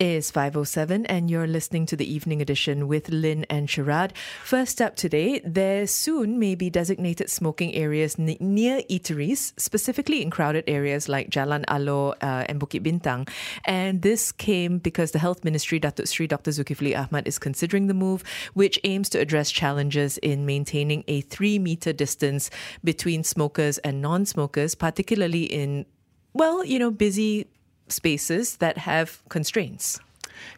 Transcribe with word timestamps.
Is 0.00 0.30
507 0.30 1.06
and 1.06 1.28
you're 1.28 1.48
listening 1.48 1.84
to 1.86 1.96
the 1.96 2.08
evening 2.08 2.40
edition 2.40 2.86
with 2.86 3.08
Lynn 3.08 3.44
and 3.50 3.66
Sharad. 3.66 4.12
First 4.44 4.80
up 4.80 4.94
today, 4.94 5.40
there 5.44 5.88
soon 5.88 6.38
may 6.38 6.54
be 6.54 6.70
designated 6.70 7.28
smoking 7.28 7.74
areas 7.74 8.14
n- 8.16 8.36
near 8.38 8.82
eateries, 8.82 9.52
specifically 9.58 10.22
in 10.22 10.30
crowded 10.30 10.62
areas 10.68 11.08
like 11.08 11.30
Jalan 11.30 11.64
Alor 11.64 12.12
uh, 12.22 12.44
and 12.48 12.60
Bukit 12.60 12.84
Bintang. 12.84 13.28
And 13.64 14.02
this 14.02 14.30
came 14.30 14.78
because 14.78 15.10
the 15.10 15.18
Health 15.18 15.42
Ministry, 15.42 15.80
Datuk 15.80 16.06
Sri 16.06 16.28
Dr. 16.28 16.52
Dzulkefly 16.52 16.96
Ahmad, 16.96 17.26
is 17.26 17.40
considering 17.40 17.88
the 17.88 17.94
move, 17.94 18.22
which 18.54 18.78
aims 18.84 19.08
to 19.08 19.18
address 19.18 19.50
challenges 19.50 20.16
in 20.18 20.46
maintaining 20.46 21.02
a 21.08 21.22
three 21.22 21.58
meter 21.58 21.92
distance 21.92 22.50
between 22.84 23.24
smokers 23.24 23.78
and 23.78 24.00
non 24.00 24.26
smokers, 24.26 24.76
particularly 24.76 25.42
in 25.42 25.86
well, 26.34 26.64
you 26.64 26.78
know, 26.78 26.92
busy 26.92 27.48
spaces 27.92 28.56
that 28.56 28.78
have 28.78 29.22
constraints. 29.28 30.00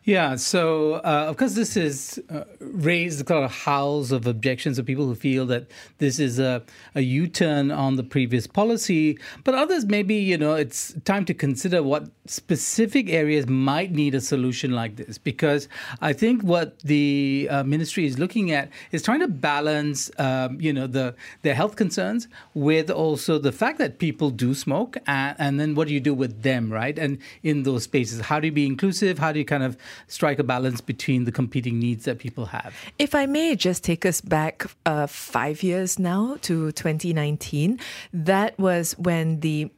Yeah, 0.05 0.37
so 0.37 0.95
uh, 0.95 1.27
of 1.29 1.37
course, 1.37 1.55
this 1.55 1.75
has 1.75 2.19
uh, 2.31 2.45
raised 2.61 3.29
a 3.29 3.35
lot 3.35 3.45
of 3.45 3.53
howls 3.53 4.13
of 4.13 4.27
objections 4.27 4.79
of 4.79 4.87
people 4.87 5.07
who 5.07 5.15
feel 5.15 5.47
that 5.47 5.71
this 5.99 6.19
is 6.19 6.39
a, 6.39 6.63
a 6.95 7.01
U 7.01 7.29
turn 7.29 7.71
on 7.71 7.97
the 7.97 8.03
previous 8.03 8.47
policy. 8.47 9.19
But 9.45 9.55
others, 9.55 9.85
maybe, 9.85 10.15
you 10.15 10.39
know, 10.39 10.55
it's 10.55 10.95
time 11.05 11.25
to 11.27 11.35
consider 11.35 11.83
what 11.83 12.09
specific 12.27 13.11
areas 13.11 13.47
might 13.47 13.93
need 13.93 14.15
a 14.15 14.21
solution 14.21 14.73
like 14.73 14.97
this. 14.97 15.19
Because 15.19 15.69
I 16.01 16.13
think 16.13 16.43
what 16.43 16.79
the 16.81 17.49
uh, 17.51 17.63
ministry 17.65 18.07
is 18.07 18.19
looking 18.19 18.53
at 18.53 18.71
is 18.93 19.03
trying 19.03 19.21
to 19.21 19.29
balance, 19.29 20.11
um, 20.19 20.61
you 20.61 20.73
know, 20.73 20.87
the 20.87 21.15
their 21.43 21.55
health 21.55 21.77
concerns 21.77 22.29
with 22.55 22.91
also 22.91 23.39
the 23.39 23.53
fact 23.53 23.79
that 23.79 23.99
people 23.99 24.31
do 24.31 24.55
smoke. 24.55 24.97
And, 25.07 25.37
and 25.39 25.61
then 25.61 25.75
what 25.75 25.89
do 25.89 25.95
you 25.95 26.01
do 26.01 26.15
with 26.15 26.43
them, 26.43 26.73
right? 26.73 26.99
And 26.99 27.19
in 27.43 27.65
those 27.65 27.85
spaces, 27.85 28.21
how 28.23 28.41
do 28.41 28.47
you 28.47 28.53
be 28.53 28.67
inclusive? 28.67 29.19
How 29.19 29.33
do 29.33 29.39
you 29.39 29.45
kind 29.45 29.63
of 29.63 29.70
strike 30.07 30.39
a 30.39 30.45
balance 30.45 30.81
between 30.81 31.25
the 31.25 31.33
competing 31.33 31.79
needs 31.79 32.05
that 32.05 32.19
people 32.19 32.47
have. 32.47 32.75
If 32.99 33.15
I 33.15 33.27
may 33.27 33.57
just 33.57 33.85
take 33.85 34.05
us 34.07 34.21
back 34.21 34.67
uh, 34.87 35.07
five 35.07 35.63
years 35.63 35.99
now 35.99 36.37
to 36.43 36.73
2019, 36.73 37.79
that 38.13 38.59
was 38.59 38.93
when 38.99 39.41
the 39.41 39.71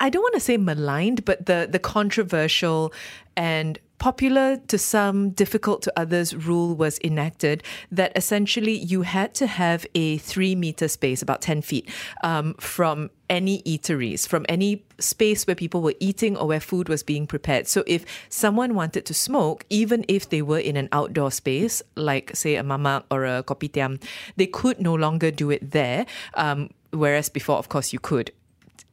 I 0.00 0.10
don't 0.10 0.22
want 0.22 0.34
to 0.34 0.40
say 0.40 0.56
maligned, 0.56 1.24
but 1.24 1.46
the 1.46 1.68
the 1.70 1.78
controversial 1.78 2.92
and 3.36 3.78
popular 3.98 4.56
to 4.68 4.78
some, 4.78 5.30
difficult 5.30 5.82
to 5.82 5.92
others 5.96 6.34
rule 6.34 6.74
was 6.74 6.98
enacted 7.02 7.62
that 7.90 8.12
essentially 8.16 8.76
you 8.76 9.02
had 9.02 9.34
to 9.34 9.46
have 9.46 9.86
a 9.94 10.18
three 10.18 10.54
meter 10.54 10.88
space, 10.88 11.22
about 11.22 11.40
10 11.42 11.62
feet, 11.62 11.88
um, 12.22 12.54
from 12.54 13.10
any 13.28 13.62
eateries, 13.62 14.26
from 14.26 14.44
any 14.48 14.84
space 14.98 15.46
where 15.46 15.56
people 15.56 15.82
were 15.82 15.94
eating 16.00 16.36
or 16.36 16.46
where 16.46 16.60
food 16.60 16.88
was 16.88 17.02
being 17.02 17.26
prepared. 17.26 17.66
So 17.66 17.84
if 17.86 18.04
someone 18.28 18.74
wanted 18.74 19.06
to 19.06 19.14
smoke, 19.14 19.64
even 19.70 20.04
if 20.08 20.28
they 20.28 20.42
were 20.42 20.58
in 20.58 20.76
an 20.76 20.88
outdoor 20.92 21.30
space, 21.30 21.82
like 21.96 22.34
say 22.36 22.56
a 22.56 22.62
mamak 22.62 23.04
or 23.10 23.24
a 23.24 23.42
kopitiam, 23.42 24.02
they 24.36 24.46
could 24.46 24.80
no 24.80 24.94
longer 24.94 25.30
do 25.30 25.50
it 25.50 25.70
there. 25.72 26.06
Um, 26.34 26.70
whereas 26.90 27.28
before, 27.28 27.56
of 27.56 27.68
course, 27.68 27.92
you 27.92 27.98
could 27.98 28.30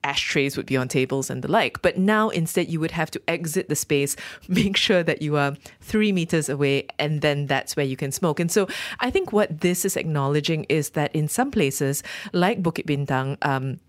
ashtrays 0.03 0.57
would 0.57 0.65
be 0.65 0.77
on 0.77 0.87
tables 0.87 1.29
and 1.29 1.41
the 1.41 1.51
like. 1.51 1.81
But 1.81 1.97
now 1.97 2.29
instead, 2.29 2.69
you 2.69 2.79
would 2.79 2.91
have 2.91 3.11
to 3.11 3.21
exit 3.27 3.69
the 3.69 3.75
space, 3.75 4.15
make 4.47 4.77
sure 4.77 5.03
that 5.03 5.21
you 5.21 5.37
are 5.37 5.55
three 5.81 6.11
meters 6.11 6.49
away, 6.49 6.87
and 6.99 7.21
then 7.21 7.47
that's 7.47 7.75
where 7.75 7.85
you 7.85 7.97
can 7.97 8.11
smoke. 8.11 8.39
And 8.39 8.51
so 8.51 8.67
I 8.99 9.09
think 9.09 9.31
what 9.31 9.61
this 9.61 9.85
is 9.85 9.97
acknowledging 9.97 10.65
is 10.65 10.91
that 10.91 11.15
in 11.15 11.27
some 11.27 11.51
places, 11.51 12.03
like 12.31 12.61
Bukit 12.61 12.85
Bintang, 12.85 13.37
um, 13.41 13.79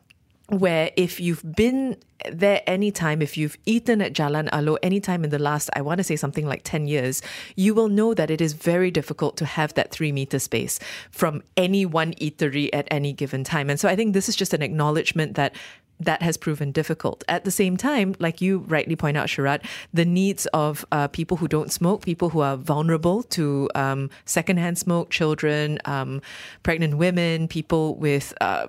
where 0.49 0.91
if 0.97 1.21
you've 1.21 1.43
been 1.57 1.97
there 2.31 2.63
anytime, 2.67 3.23
if 3.23 3.37
you've 3.37 3.57
eaten 3.65 4.01
at 4.03 4.13
Jalan 4.13 4.49
Alor 4.51 4.77
anytime 4.83 5.25
in 5.25 5.31
the 5.31 5.39
last, 5.39 5.71
I 5.75 5.81
want 5.81 5.99
to 5.99 6.05
say 6.05 6.17
something 6.17 6.47
like 6.47 6.63
10 6.65 6.87
years, 6.87 7.23
you 7.57 7.75
will 7.75 7.89
know 7.89 8.15
that 8.15 8.31
it 8.31 8.41
is 8.41 8.53
very 8.53 8.91
difficult 8.91 9.37
to 9.39 9.47
have 9.47 9.75
that 9.75 9.91
three 9.91 10.13
meter 10.13 10.39
space 10.39 10.79
from 11.11 11.43
any 11.57 11.87
one 11.87 12.13
eatery 12.15 12.69
at 12.73 12.87
any 12.91 13.13
given 13.13 13.43
time. 13.43 13.71
And 13.71 13.81
so 13.81 13.89
I 13.89 13.97
think 13.97 14.13
this 14.13 14.29
is 14.29 14.37
just 14.37 14.55
an 14.55 14.63
acknowledgement 14.63 15.35
that 15.35 15.55
that 16.01 16.23
has 16.23 16.37
proven 16.37 16.73
difficult. 16.73 17.25
At 17.29 17.45
the 17.45 17.51
same 17.51 17.77
time, 17.77 18.15
like 18.19 18.41
you 18.41 18.59
rightly 18.59 18.97
point 18.97 19.17
out, 19.17 19.29
Sharad, 19.29 19.65
the 19.93 20.05
needs 20.05 20.47
of 20.47 20.85
uh, 20.93 21.09
people 21.09 21.37
who 21.39 21.49
don't 21.49 21.73
smoke, 21.73 22.03
people 22.03 22.31
who 22.31 22.41
are 22.41 22.57
vulnerable 22.57 23.23
to 23.23 23.71
um, 23.75 24.11
secondhand 24.25 24.79
smoke, 24.79 25.11
children, 25.11 25.79
um, 25.85 26.21
pregnant 26.63 26.97
women, 26.97 27.49
people 27.49 27.95
with 27.97 28.35
uh, 28.41 28.67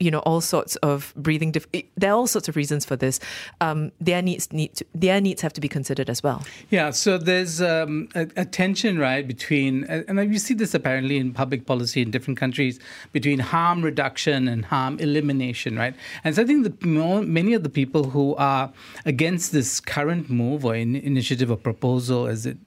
you 0.00 0.10
know 0.10 0.20
all 0.20 0.40
sorts 0.40 0.76
of 0.76 1.12
breathing. 1.16 1.52
Dif- 1.52 1.66
there 1.96 2.12
are 2.12 2.14
all 2.14 2.26
sorts 2.26 2.48
of 2.48 2.56
reasons 2.56 2.84
for 2.84 2.96
this. 2.96 3.20
Um, 3.60 3.92
their 4.00 4.22
needs 4.22 4.52
need 4.52 4.74
to, 4.76 4.84
their 4.94 5.20
needs 5.20 5.42
have 5.42 5.52
to 5.54 5.60
be 5.60 5.68
considered 5.68 6.08
as 6.10 6.22
well. 6.22 6.44
Yeah. 6.70 6.90
So 6.90 7.18
there's 7.18 7.60
um, 7.60 8.08
a, 8.14 8.26
a, 8.36 8.44
tension, 8.44 8.98
right, 8.98 9.26
between 9.26 9.84
and 9.84 10.32
you 10.32 10.38
see 10.38 10.54
this 10.54 10.74
apparently 10.74 11.16
in 11.18 11.32
public 11.32 11.66
policy 11.66 12.02
in 12.02 12.10
different 12.10 12.38
countries 12.38 12.80
between 13.12 13.38
harm 13.38 13.82
reduction 13.82 14.48
and 14.48 14.64
harm 14.64 14.98
elimination, 14.98 15.76
right? 15.76 15.94
And 16.24 16.34
so 16.34 16.42
I 16.42 16.46
think 16.46 16.64
that 16.64 16.84
many 16.84 17.54
of 17.54 17.62
the 17.62 17.68
people 17.80 18.04
who 18.10 18.34
are 18.36 18.72
against 19.04 19.52
this 19.52 19.80
current 19.80 20.30
move 20.30 20.64
or 20.64 20.74
in, 20.74 20.96
initiative 20.96 21.50
or 21.50 21.56
proposal, 21.56 22.26
as 22.26 22.46
it 22.46 22.58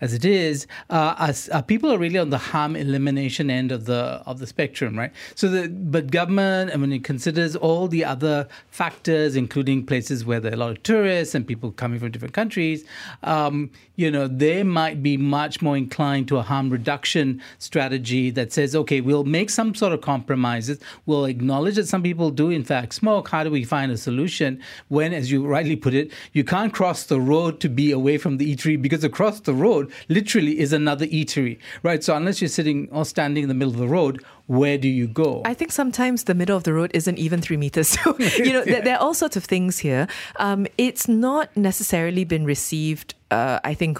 as 0.00 0.12
it 0.14 0.24
is, 0.24 0.66
uh, 0.90 1.14
are, 1.26 1.34
are 1.56 1.62
people 1.62 1.92
are 1.92 1.98
really 1.98 2.18
on 2.18 2.30
the 2.30 2.42
harm 2.52 2.76
elimination 2.76 3.50
end 3.50 3.70
of 3.72 3.84
the 3.90 4.02
of 4.30 4.38
the 4.38 4.46
spectrum, 4.46 4.98
right? 4.98 5.12
So 5.34 5.48
the 5.48 5.68
but 5.68 6.10
government 6.10 6.57
and 6.68 6.80
when 6.80 6.92
it 6.92 7.04
considers 7.04 7.54
all 7.54 7.88
the 7.88 8.04
other 8.04 8.48
factors, 8.70 9.36
including 9.36 9.86
places 9.86 10.24
where 10.24 10.40
there 10.40 10.52
are 10.52 10.54
a 10.54 10.58
lot 10.58 10.70
of 10.70 10.82
tourists 10.82 11.34
and 11.34 11.46
people 11.46 11.70
coming 11.72 11.98
from 11.98 12.10
different 12.10 12.34
countries, 12.34 12.84
um, 13.22 13.70
you 13.96 14.10
know, 14.10 14.28
they 14.28 14.62
might 14.62 15.02
be 15.02 15.16
much 15.16 15.60
more 15.60 15.76
inclined 15.76 16.28
to 16.28 16.36
a 16.36 16.42
harm 16.42 16.70
reduction 16.70 17.42
strategy 17.58 18.30
that 18.30 18.52
says, 18.52 18.74
okay, 18.74 19.00
we'll 19.00 19.24
make 19.24 19.50
some 19.50 19.74
sort 19.74 19.92
of 19.92 20.00
compromises. 20.00 20.78
We'll 21.06 21.24
acknowledge 21.24 21.76
that 21.76 21.88
some 21.88 22.02
people 22.02 22.30
do, 22.30 22.50
in 22.50 22.64
fact, 22.64 22.94
smoke. 22.94 23.28
How 23.28 23.44
do 23.44 23.50
we 23.50 23.64
find 23.64 23.90
a 23.92 23.96
solution 23.96 24.60
when, 24.88 25.12
as 25.12 25.30
you 25.30 25.46
rightly 25.46 25.76
put 25.76 25.94
it, 25.94 26.12
you 26.32 26.44
can't 26.44 26.72
cross 26.72 27.04
the 27.04 27.20
road 27.20 27.60
to 27.60 27.68
be 27.68 27.90
away 27.90 28.18
from 28.18 28.38
the 28.38 28.54
eatery 28.54 28.80
because 28.80 29.04
across 29.04 29.40
the 29.40 29.54
road 29.54 29.90
literally 30.08 30.58
is 30.58 30.72
another 30.72 31.06
eatery, 31.06 31.58
right? 31.82 32.02
So 32.02 32.14
unless 32.14 32.40
you're 32.40 32.48
sitting 32.48 32.88
or 32.90 33.04
standing 33.04 33.42
in 33.42 33.48
the 33.48 33.54
middle 33.54 33.74
of 33.74 33.80
the 33.80 33.88
road, 33.88 34.24
where 34.48 34.78
do 34.78 34.88
you 34.88 35.06
go? 35.06 35.42
I 35.44 35.52
think 35.52 35.72
sometimes 35.72 36.24
the 36.24 36.34
middle 36.38 36.56
of 36.56 36.64
the 36.64 36.72
road 36.72 36.90
isn't 36.94 37.18
even 37.18 37.40
three 37.40 37.56
meters. 37.56 37.88
So, 37.98 38.16
you 38.18 38.52
know, 38.52 38.62
yeah. 38.66 38.80
there, 38.80 38.96
are 38.96 39.00
all 39.00 39.14
sorts 39.14 39.36
of 39.36 39.44
things 39.44 39.78
here. 39.78 40.06
Um, 40.36 40.66
it's 40.76 41.08
not 41.08 41.54
necessarily 41.56 42.24
been 42.24 42.44
received, 42.44 43.14
uh, 43.30 43.58
I 43.64 43.74
think, 43.74 43.98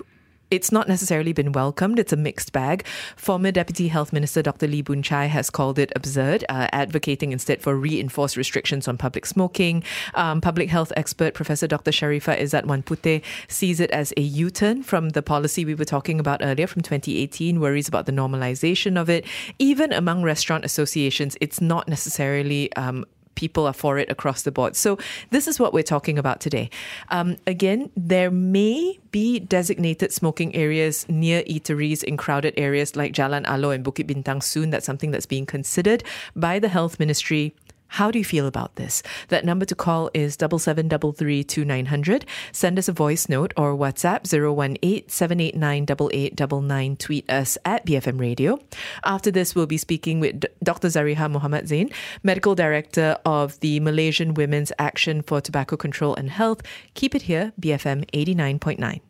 it's 0.50 0.72
not 0.72 0.88
necessarily 0.88 1.32
been 1.32 1.52
welcomed. 1.52 1.98
It's 1.98 2.12
a 2.12 2.16
mixed 2.16 2.52
bag. 2.52 2.86
Former 3.16 3.50
Deputy 3.50 3.88
Health 3.88 4.12
Minister 4.12 4.42
Dr. 4.42 4.66
Lee 4.66 4.82
Boon 4.82 5.02
Chye 5.02 5.26
has 5.26 5.50
called 5.50 5.78
it 5.78 5.92
absurd, 5.94 6.44
uh, 6.48 6.68
advocating 6.72 7.32
instead 7.32 7.60
for 7.60 7.76
reinforced 7.76 8.36
restrictions 8.36 8.88
on 8.88 8.96
public 8.96 9.26
smoking. 9.26 9.84
Um, 10.14 10.40
public 10.40 10.70
health 10.70 10.92
expert 10.96 11.34
Professor 11.34 11.66
Dr. 11.66 11.90
Sharifa 11.90 12.38
Ezat 12.38 12.64
Wan 12.64 12.82
Puteh 12.82 13.22
sees 13.48 13.80
it 13.80 13.90
as 13.90 14.12
a 14.16 14.22
U 14.22 14.50
turn 14.50 14.82
from 14.82 15.10
the 15.10 15.22
policy 15.22 15.64
we 15.64 15.74
were 15.74 15.84
talking 15.84 16.18
about 16.20 16.40
earlier 16.42 16.66
from 16.66 16.82
2018, 16.82 17.60
worries 17.60 17.88
about 17.88 18.06
the 18.06 18.12
normalization 18.12 19.00
of 19.00 19.10
it. 19.10 19.24
Even 19.58 19.92
among 19.92 20.22
restaurant 20.22 20.64
associations, 20.64 21.36
it's 21.40 21.60
not 21.60 21.88
necessarily 21.88 22.72
um, 22.74 23.04
people 23.38 23.68
are 23.68 23.72
for 23.72 23.98
it 23.98 24.10
across 24.10 24.42
the 24.42 24.50
board. 24.50 24.74
So 24.74 24.98
this 25.30 25.46
is 25.46 25.60
what 25.60 25.72
we're 25.72 25.90
talking 25.94 26.18
about 26.18 26.40
today. 26.40 26.70
Um, 27.10 27.36
again, 27.46 27.90
there 27.96 28.32
may 28.32 28.98
be 29.12 29.38
designated 29.38 30.12
smoking 30.12 30.52
areas 30.56 31.08
near 31.08 31.42
eateries 31.44 32.02
in 32.02 32.16
crowded 32.16 32.54
areas 32.56 32.96
like 32.96 33.12
Jalan 33.12 33.46
Alor 33.46 33.76
and 33.76 33.84
Bukit 33.84 34.10
Bintang 34.10 34.42
soon. 34.42 34.70
That's 34.70 34.84
something 34.84 35.12
that's 35.12 35.24
being 35.24 35.46
considered 35.46 36.02
by 36.34 36.58
the 36.58 36.68
health 36.68 36.98
ministry 36.98 37.54
how 37.88 38.10
do 38.10 38.18
you 38.18 38.24
feel 38.24 38.46
about 38.46 38.76
this? 38.76 39.02
That 39.28 39.44
number 39.44 39.64
to 39.66 39.74
call 39.74 40.10
is 40.14 40.36
double 40.36 40.58
seven 40.58 40.88
double 40.88 41.12
three 41.12 41.42
two 41.42 41.64
nine 41.64 41.86
hundred. 41.86 42.24
Send 42.52 42.78
us 42.78 42.88
a 42.88 42.92
voice 42.92 43.28
note 43.28 43.52
or 43.56 43.74
WhatsApp 43.74 44.28
018 44.28 46.96
Tweet 46.96 47.30
us 47.30 47.58
at 47.64 47.86
BFM 47.86 48.20
Radio. 48.20 48.58
After 49.04 49.30
this, 49.30 49.54
we'll 49.54 49.66
be 49.66 49.78
speaking 49.78 50.20
with 50.20 50.44
Dr. 50.62 50.88
Zarihah 50.88 51.30
Muhammad 51.30 51.68
Zain, 51.68 51.90
Medical 52.22 52.54
Director 52.54 53.16
of 53.24 53.58
the 53.60 53.80
Malaysian 53.80 54.34
Women's 54.34 54.72
Action 54.78 55.22
for 55.22 55.40
Tobacco 55.40 55.76
Control 55.76 56.14
and 56.14 56.30
Health. 56.30 56.62
Keep 56.94 57.14
it 57.14 57.22
here, 57.22 57.52
BFM 57.60 58.08
89.9. 58.10 59.00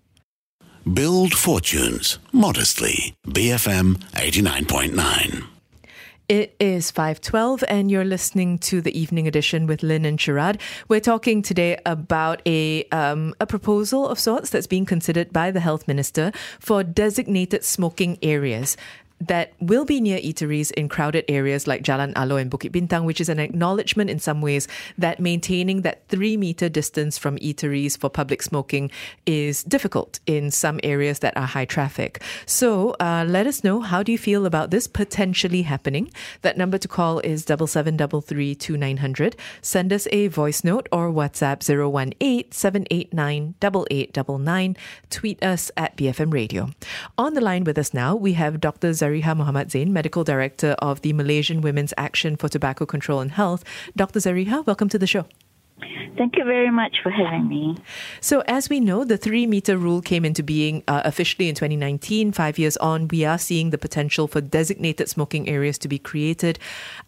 Build 0.95 1.35
fortunes 1.35 2.19
modestly. 2.33 3.15
BFM 3.27 3.97
89.9. 4.13 5.58
It 6.29 6.55
is 6.61 6.91
512 6.91 7.65
and 7.69 7.91
you're 7.91 8.05
listening 8.05 8.59
to 8.59 8.83
the 8.83 8.99
evening 8.99 9.27
edition 9.27 9.67
with 9.67 9.83
Lynn 9.83 10.05
and 10.05 10.19
Sharad. 10.19 10.61
We're 10.87 11.01
talking 11.01 11.41
today 11.41 11.79
about 11.87 12.43
a, 12.45 12.85
um, 12.93 13.35
a 13.41 13.47
proposal 13.47 14.07
of 14.07 14.19
sorts 14.19 14.51
that's 14.51 14.67
being 14.67 14.85
considered 14.85 15.33
by 15.33 15.51
the 15.51 15.61
health 15.61 15.89
minister 15.89 16.33
for 16.61 16.85
designated 16.85 17.65
smoking 17.65 18.19
areas 18.21 18.77
that 19.21 19.53
will 19.61 19.85
be 19.85 20.01
near 20.01 20.19
eateries 20.19 20.71
in 20.73 20.89
crowded 20.89 21.25
areas 21.29 21.67
like 21.67 21.83
Jalan 21.83 22.13
Alor 22.15 22.41
and 22.41 22.51
Bukit 22.51 22.71
Bintang, 22.71 23.05
which 23.05 23.21
is 23.21 23.29
an 23.29 23.39
acknowledgement 23.39 24.11
in 24.11 24.19
some 24.19 24.41
ways 24.41 24.69
that 24.97 25.21
maintaining 25.21 25.83
that 25.83 26.07
three 26.09 26.37
meter 26.37 26.69
distance 26.69 27.19
from 27.19 27.37
eateries 27.39 27.99
for 27.99 28.09
public 28.09 28.43
smoking 28.43 28.91
is 29.27 29.65
difficult 29.65 30.21
in 30.27 30.51
some 30.51 30.79
areas 30.83 31.19
that 31.21 31.37
are 31.37 31.47
high 31.47 31.65
traffic. 31.65 32.23
So 32.47 32.97
uh, 33.01 33.25
let 33.27 33.47
us 33.47 33.65
know 33.65 33.81
how 33.81 34.03
do 34.03 34.13
you 34.13 34.19
feel 34.19 34.47
about 34.47 34.71
this 34.71 34.87
potentially 34.87 35.63
happening. 35.63 36.11
That 36.43 36.57
number 36.57 36.79
to 36.79 36.89
call 36.89 37.21
is 37.21 37.45
double 37.45 37.67
seven 37.67 37.97
double 37.97 38.21
three 38.21 38.55
two 38.55 38.77
nine 38.77 38.99
hundred. 38.99 39.37
Send 39.63 39.93
us 39.93 40.07
a 40.13 40.29
voice 40.29 40.63
note 40.65 40.89
or 40.93 41.11
WhatsApp 41.11 41.63
018 41.69 42.53
789 42.53 43.55
8899. 43.63 44.77
Tweet 45.11 45.43
us 45.43 45.71
at 45.77 45.97
BFM 45.97 46.33
Radio. 46.33 46.71
On 47.17 47.35
the 47.35 47.41
line 47.41 47.65
with 47.65 47.79
us 47.79 47.93
now, 47.93 48.15
we 48.15 48.35
have 48.35 48.61
Dr. 48.61 48.93
Zarihah 49.09 49.37
Muhammad 49.37 49.71
Zain, 49.71 49.93
Medical 49.93 50.23
Director 50.23 50.77
of 50.81 51.01
the 51.01 51.15
Malaysian 51.15 51.63
Women's 51.63 51.95
Action 51.97 52.37
for 52.37 52.49
Tobacco 52.49 52.85
Control 52.85 53.21
and 53.21 53.33
Health. 53.33 53.65
Dr. 53.97 54.21
Zarihah, 54.21 54.67
welcome 54.67 54.89
to 54.91 54.99
the 54.99 55.07
show. 55.07 55.25
Thank 56.19 56.37
you 56.37 56.45
very 56.45 56.71
much 56.71 56.97
for 57.03 57.11
having 57.11 57.49
me. 57.49 57.77
So, 58.21 58.43
as 58.49 58.69
we 58.69 58.81
know, 58.81 59.05
the 59.05 59.17
three 59.17 59.47
meter 59.47 59.79
rule 59.79 60.03
came 60.03 60.25
into 60.25 60.43
being 60.43 60.83
uh, 60.89 61.03
officially 61.05 61.49
in 61.49 61.55
2019. 61.55 62.33
Five 62.33 62.59
years 62.59 62.77
on, 62.79 63.09
we 63.09 63.25
are 63.25 63.39
seeing 63.39 63.71
the 63.71 63.79
potential 63.79 64.27
for 64.27 64.41
designated 64.41 65.09
smoking 65.09 65.49
areas 65.49 65.79
to 65.79 65.89
be 65.89 65.99
created. 65.99 66.59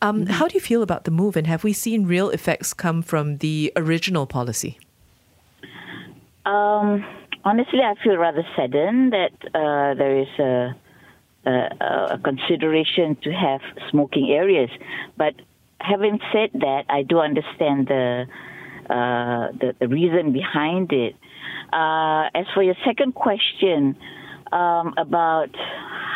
Um, 0.00 0.25
mm-hmm. 0.25 0.32
How 0.35 0.47
do 0.47 0.55
you 0.55 0.61
feel 0.61 0.82
about 0.82 1.05
the 1.05 1.11
move, 1.11 1.37
and 1.37 1.47
have 1.49 1.64
we 1.64 1.73
seen 1.73 2.06
real 2.06 2.31
effects 2.31 2.73
come 2.73 3.02
from 3.02 3.38
the 3.38 3.73
original 3.75 4.26
policy? 4.26 4.79
Um, 6.47 7.05
honestly, 7.44 7.81
I 7.81 7.94
feel 8.02 8.17
rather 8.17 8.47
saddened 8.56 9.12
that 9.12 9.35
uh, 9.55 9.94
there 9.94 10.20
is 10.20 10.29
a 10.38 10.76
a 11.47 12.19
consideration 12.23 13.17
to 13.23 13.33
have 13.33 13.61
smoking 13.91 14.31
areas. 14.31 14.71
But 15.17 15.35
having 15.81 16.21
said 16.33 16.51
that, 16.55 16.85
I 16.89 17.03
do 17.03 17.19
understand 17.21 17.89
the 17.89 18.27
uh, 18.91 19.53
the, 19.53 19.75
the, 19.79 19.87
reason 19.87 20.33
behind 20.33 20.93
it. 20.93 21.15
Uh, 21.73 22.29
as 22.35 22.47
for 22.53 22.61
your 22.61 22.75
second 22.85 23.15
question 23.15 23.97
um, 24.51 24.95
about 24.99 25.51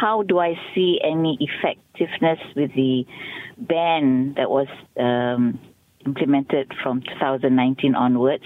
how 0.00 0.24
do 0.24 0.40
I 0.40 0.58
see 0.74 1.00
any 1.00 1.38
effectiveness 1.40 2.40
with 2.56 2.74
the 2.74 3.06
ban 3.56 4.34
that 4.36 4.50
was 4.50 4.66
um, 4.98 5.60
implemented 6.04 6.72
from 6.82 7.02
2019 7.02 7.94
onwards, 7.94 8.42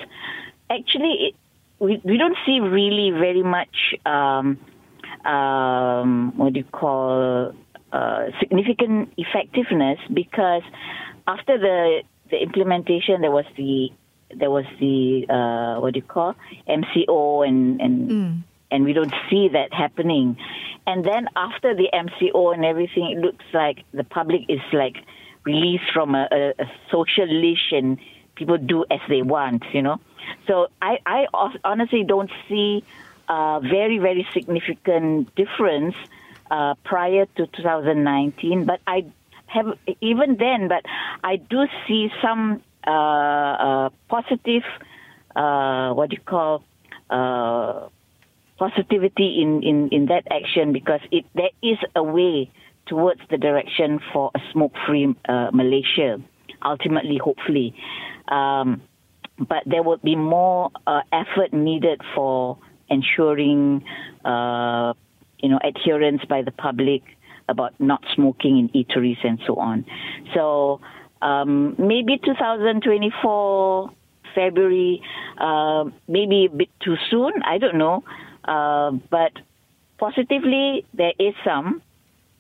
actually, 0.69 1.31
it, 1.31 1.35
we, 1.79 1.99
we 2.05 2.19
don't 2.19 2.37
see 2.45 2.61
really 2.61 3.11
very 3.11 3.43
much. 3.43 3.95
Um, 4.05 4.59
um, 5.27 6.37
what 6.37 6.53
do 6.53 6.61
you 6.61 6.65
call 6.65 7.53
uh, 7.93 8.27
significant 8.39 9.13
effectiveness 9.17 9.99
because 10.13 10.63
after 11.27 11.59
the 11.59 12.03
the 12.31 12.43
implementation 12.43 13.21
there 13.21 13.31
was 13.31 13.47
the 13.57 13.91
there 14.37 14.51
was 14.51 14.65
the 14.79 15.27
uh, 15.29 15.81
what 15.81 15.95
do 15.95 16.01
you 16.01 16.07
call 16.07 16.35
MCO 16.69 17.47
and 17.47 17.81
and 17.81 18.11
mm. 18.11 18.43
and 18.71 18.85
we 18.85 18.93
don't 18.93 19.15
see 19.31 19.49
that 19.49 19.73
happening 19.73 20.37
and 20.87 21.05
then 21.05 21.29
after 21.37 21.75
the 21.75 21.89
MCO 21.93 22.55
and 22.55 22.65
everything 22.65 23.11
it 23.11 23.19
looks 23.19 23.45
like 23.55 23.85
the 23.93 24.05
public 24.05 24.43
is 24.49 24.61
like 24.73 24.97
released 25.45 25.91
from 25.95 26.15
a, 26.15 26.29
a, 26.31 26.63
a 26.63 26.71
social 26.91 27.27
leash 27.27 27.73
and 27.73 27.99
people 28.35 28.59
do 28.59 28.85
as 28.91 29.01
they 29.09 29.23
want 29.23 29.65
you 29.73 29.83
know 29.83 29.99
so 30.47 30.69
I 30.83 30.99
I 31.07 31.27
honestly 31.65 32.05
don't 32.05 32.31
see 32.49 32.85
very, 33.29 33.99
very 33.99 34.27
significant 34.33 35.35
difference 35.35 35.95
uh, 36.51 36.75
prior 36.85 37.27
to 37.37 37.47
2019. 37.47 38.65
But 38.65 38.81
I 38.87 39.05
have, 39.47 39.67
even 40.01 40.37
then, 40.39 40.69
but 40.69 40.83
I 41.23 41.37
do 41.37 41.67
see 41.87 42.09
some 42.23 42.63
uh, 42.87 42.91
uh 42.91 43.91
positive, 44.09 44.63
uh, 45.37 45.93
what 45.93 46.11
do 46.11 46.17
you 46.17 46.23
call, 46.23 46.65
uh, 47.11 47.89
positivity 48.59 49.43
in, 49.43 49.63
in, 49.63 49.89
in 49.91 50.07
that 50.07 50.25
action 50.31 50.73
because 50.73 51.01
it 51.13 51.25
there 51.35 51.51
is 51.63 51.79
a 51.95 52.03
way 52.03 52.51
towards 52.87 53.21
the 53.31 53.37
direction 53.37 54.01
for 54.13 54.31
a 54.35 54.41
smoke-free 54.53 55.15
Malaysia, 55.53 56.19
ultimately, 56.65 57.19
hopefully. 57.19 57.75
Um, 58.29 58.81
but 59.39 59.63
there 59.67 59.83
will 59.83 59.99
be 59.99 60.17
more 60.17 60.71
effort 61.13 61.53
needed 61.53 62.01
for 62.15 62.59
ensuring, 62.89 63.85
uh, 64.25 64.95
you 65.41 65.49
know, 65.49 65.59
adherence 65.63 66.23
by 66.29 66.43
the 66.43 66.53
public 66.53 67.03
about 67.49 67.73
not 67.79 68.05
smoking 68.15 68.59
in 68.59 68.69
eateries 68.71 69.19
and 69.25 69.41
so 69.47 69.57
on. 69.57 69.85
So 70.35 70.81
um, 71.23 71.75
maybe 71.79 72.19
2024 72.25 73.91
February, 74.35 75.03
uh, 75.39 75.85
maybe 76.07 76.47
a 76.47 76.57
bit 76.57 76.69
too 76.85 76.97
soon. 77.11 77.33
I 77.45 77.59
don't 77.59 77.79
know, 77.79 78.05
uh, 78.45 78.93
but 79.11 79.33
positively 79.99 80.85
there 80.95 81.13
is 81.19 81.35
some. 81.45 81.83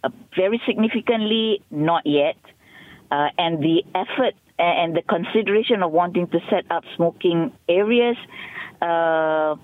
Uh, 0.04 0.10
very 0.36 0.60
significantly, 0.64 1.60
not 1.72 2.06
yet. 2.06 2.36
Uh, 3.10 3.28
and 3.36 3.60
the 3.60 3.82
effort 3.94 4.34
and 4.58 4.96
the 4.96 5.02
consideration 5.02 5.82
of 5.82 5.90
wanting 5.90 6.28
to 6.28 6.38
set 6.50 6.70
up 6.70 6.84
smoking 6.94 7.52
areas 7.68 8.16
uh, 8.82 9.56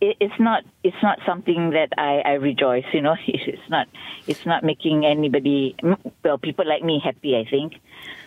it's 0.00 0.38
not 0.38 0.64
it's 0.84 1.02
not 1.02 1.18
something 1.26 1.70
that 1.70 1.90
I, 1.98 2.20
I 2.24 2.32
rejoice. 2.34 2.84
You 2.92 3.02
know, 3.02 3.16
it's 3.26 3.68
not 3.68 3.88
it's 4.26 4.46
not 4.46 4.62
making 4.64 5.04
anybody 5.04 5.76
well 6.24 6.38
people 6.38 6.66
like 6.66 6.82
me 6.82 7.00
happy. 7.02 7.36
I 7.36 7.48
think 7.48 7.74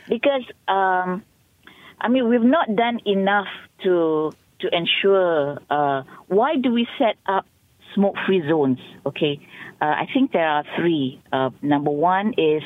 because 0.09 0.43
um, 0.67 1.23
I 1.99 2.09
mean 2.09 2.27
we've 2.29 2.41
not 2.41 2.75
done 2.75 2.99
enough 3.05 3.47
to 3.83 4.31
to 4.59 4.75
ensure. 4.75 5.59
Uh, 5.69 6.03
why 6.27 6.55
do 6.55 6.71
we 6.71 6.87
set 6.97 7.15
up 7.25 7.45
smoke 7.95 8.15
free 8.25 8.43
zones? 8.47 8.79
Okay, 9.05 9.39
uh, 9.81 9.85
I 9.85 10.07
think 10.13 10.31
there 10.33 10.47
are 10.47 10.65
three. 10.77 11.21
Uh, 11.31 11.51
number 11.61 11.91
one 11.91 12.33
is 12.37 12.63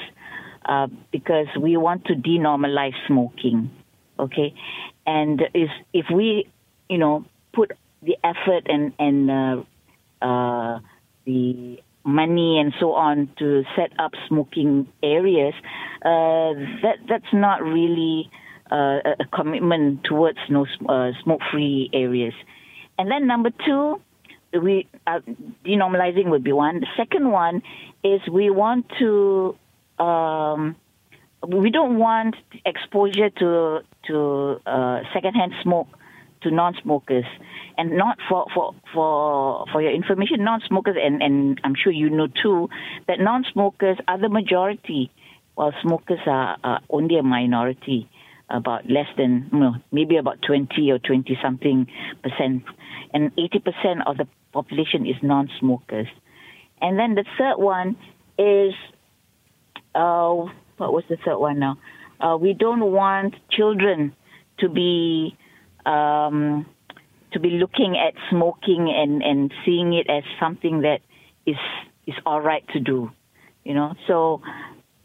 uh, 0.65 0.87
because 1.11 1.47
we 1.59 1.77
want 1.77 2.05
to 2.05 2.13
denormalize 2.13 2.95
smoking. 3.07 3.69
Okay, 4.17 4.55
and 5.05 5.41
is 5.53 5.69
if 5.93 6.05
we 6.11 6.47
you 6.89 6.97
know 6.97 7.25
put 7.53 7.71
the 8.05 8.17
effort 8.23 8.67
and 8.67 8.93
and 8.99 9.31
uh, 9.31 9.63
uh, 10.21 10.79
the 11.25 11.79
money 12.03 12.59
and 12.59 12.73
so 12.79 12.93
on 12.93 13.29
to 13.39 13.63
set 13.75 13.91
up 13.99 14.11
smoking 14.27 14.87
areas, 15.01 15.53
uh, 16.03 16.53
that 16.83 16.97
that's 17.09 17.33
not 17.33 17.63
really 17.63 18.29
uh, 18.71 18.99
a 19.19 19.25
commitment 19.33 20.03
towards 20.03 20.37
no 20.49 20.65
uh, 20.87 21.11
smoke-free 21.23 21.89
areas. 21.93 22.33
And 22.97 23.09
then 23.11 23.27
number 23.27 23.49
two, 23.65 23.99
we 24.53 24.87
uh, 25.07 25.19
denormalizing 25.65 26.29
would 26.29 26.43
be 26.43 26.53
one. 26.53 26.79
The 26.79 26.87
second 26.95 27.31
one 27.31 27.61
is 28.03 28.21
we 28.31 28.49
want 28.49 28.85
to. 28.99 29.57
Um, 29.99 30.75
we 31.47 31.69
don't 31.69 31.99
want 31.99 32.35
exposure 32.65 33.29
to 33.29 33.79
to 34.07 34.61
secondhand 35.13 35.53
smoke 35.61 35.87
to 36.45 36.51
non-smokers. 36.51 37.25
And 37.77 37.97
not 37.97 38.17
for 38.29 38.45
for 38.53 38.73
for 38.93 39.65
for 39.71 39.81
your 39.81 39.91
information 39.91 40.43
non-smokers 40.43 40.95
and 41.01 41.21
and 41.21 41.59
I'm 41.63 41.75
sure 41.75 41.91
you 41.91 42.09
know 42.09 42.27
too 42.27 42.69
that 43.07 43.19
non-smokers 43.19 43.97
are 44.07 44.19
the 44.19 44.29
majority 44.29 45.11
while 45.55 45.73
smokers 45.81 46.19
are, 46.25 46.57
are 46.63 46.81
only 46.89 47.17
a 47.17 47.23
minority 47.23 48.09
about 48.49 48.89
less 48.89 49.07
than 49.17 49.49
maybe 49.91 50.17
about 50.17 50.37
20 50.45 50.91
or 50.91 50.99
20 50.99 51.37
something 51.41 51.87
percent. 52.21 52.63
And 53.13 53.35
80% 53.35 54.05
of 54.05 54.17
the 54.17 54.27
population 54.53 55.07
is 55.07 55.15
non-smokers. 55.23 56.07
And 56.81 56.99
then 56.99 57.15
the 57.15 57.25
third 57.37 57.57
one 57.57 57.95
is 58.37 58.73
uh, 59.95 60.33
what 60.77 60.93
was 60.93 61.03
the 61.09 61.17
third 61.25 61.37
one 61.37 61.59
now? 61.59 61.77
Uh, 62.19 62.37
we 62.37 62.53
don't 62.53 62.91
want 62.91 63.35
children 63.49 64.13
to 64.59 64.69
be 64.69 65.35
um, 65.85 66.65
to 67.31 67.39
be 67.39 67.51
looking 67.51 67.97
at 67.97 68.13
smoking 68.29 68.93
and, 68.95 69.21
and 69.21 69.53
seeing 69.65 69.93
it 69.93 70.09
as 70.09 70.23
something 70.39 70.81
that 70.81 70.99
is 71.45 71.57
is 72.07 72.15
all 72.25 72.39
right 72.39 72.67
to 72.69 72.79
do, 72.79 73.11
you 73.63 73.73
know. 73.73 73.93
So 74.07 74.41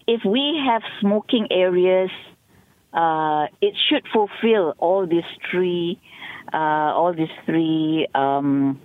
if 0.07 0.21
we 0.25 0.61
have 0.67 0.83
smoking 1.01 1.49
areas, 1.51 2.11
uh, 2.93 3.47
it 3.61 3.75
should 3.89 4.07
fulfill 4.13 4.75
all 4.79 5.07
these 5.07 5.25
three, 5.51 5.99
uh, 6.53 6.57
all 6.57 7.15
these 7.15 7.35
three, 7.47 8.07
um, 8.15 8.81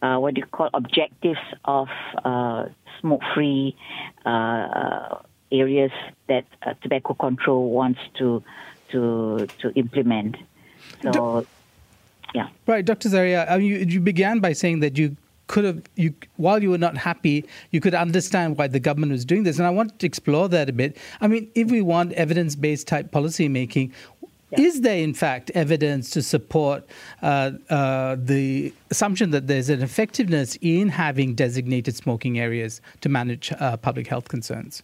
uh, 0.00 0.16
what 0.18 0.34
do 0.34 0.40
you 0.40 0.46
call 0.46 0.70
objectives 0.72 1.38
of 1.64 1.88
uh, 2.24 2.66
smoke-free 3.00 3.76
uh, 4.24 5.16
areas 5.52 5.92
that 6.28 6.44
uh, 6.62 6.74
tobacco 6.82 7.14
control 7.14 7.70
wants 7.70 8.00
to 8.18 8.42
to 8.90 9.46
to 9.60 9.70
implement. 9.74 10.36
So, 11.12 11.46
yeah. 12.34 12.48
Right, 12.66 12.84
Dr. 12.84 13.08
Zarihah, 13.08 13.50
I 13.50 13.58
mean, 13.58 13.66
you, 13.66 13.76
you 13.78 14.00
began 14.00 14.40
by 14.40 14.52
saying 14.52 14.80
that 14.80 14.98
you 14.98 15.16
could 15.46 15.64
have 15.64 15.82
you 15.94 16.14
while 16.36 16.62
you 16.62 16.70
were 16.70 16.78
not 16.78 16.96
happy 16.96 17.44
you 17.70 17.78
could 17.78 17.94
understand 17.94 18.56
why 18.56 18.66
the 18.66 18.80
government 18.80 19.12
was 19.12 19.26
doing 19.26 19.42
this 19.42 19.58
and 19.58 19.66
i 19.66 19.70
want 19.70 19.98
to 19.98 20.06
explore 20.06 20.48
that 20.48 20.70
a 20.70 20.72
bit 20.72 20.96
i 21.20 21.26
mean 21.26 21.50
if 21.54 21.70
we 21.70 21.82
want 21.82 22.10
evidence-based 22.14 22.88
type 22.88 23.10
policy 23.10 23.46
making 23.46 23.92
is 24.58 24.82
there, 24.82 24.98
in 24.98 25.14
fact, 25.14 25.50
evidence 25.54 26.10
to 26.10 26.22
support 26.22 26.84
uh, 27.22 27.52
uh, 27.70 28.16
the 28.18 28.72
assumption 28.90 29.30
that 29.30 29.46
there's 29.46 29.68
an 29.68 29.82
effectiveness 29.82 30.56
in 30.60 30.88
having 30.88 31.34
designated 31.34 31.96
smoking 31.96 32.38
areas 32.38 32.80
to 33.00 33.08
manage 33.08 33.52
uh, 33.58 33.76
public 33.76 34.06
health 34.06 34.28
concerns? 34.28 34.82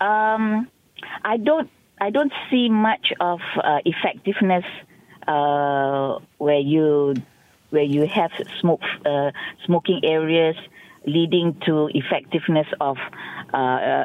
Um, 0.00 0.68
I 1.24 1.36
don't. 1.38 1.70
I 2.00 2.10
don't 2.10 2.32
see 2.50 2.68
much 2.68 3.12
of 3.20 3.40
uh, 3.62 3.78
effectiveness 3.84 4.64
uh, 5.26 6.18
where 6.38 6.58
you 6.58 7.14
where 7.70 7.82
you 7.82 8.06
have 8.06 8.30
smoke 8.60 8.82
uh, 9.04 9.30
smoking 9.64 10.00
areas 10.04 10.56
leading 11.06 11.56
to 11.64 11.88
effectiveness 11.94 12.66
of 12.80 12.96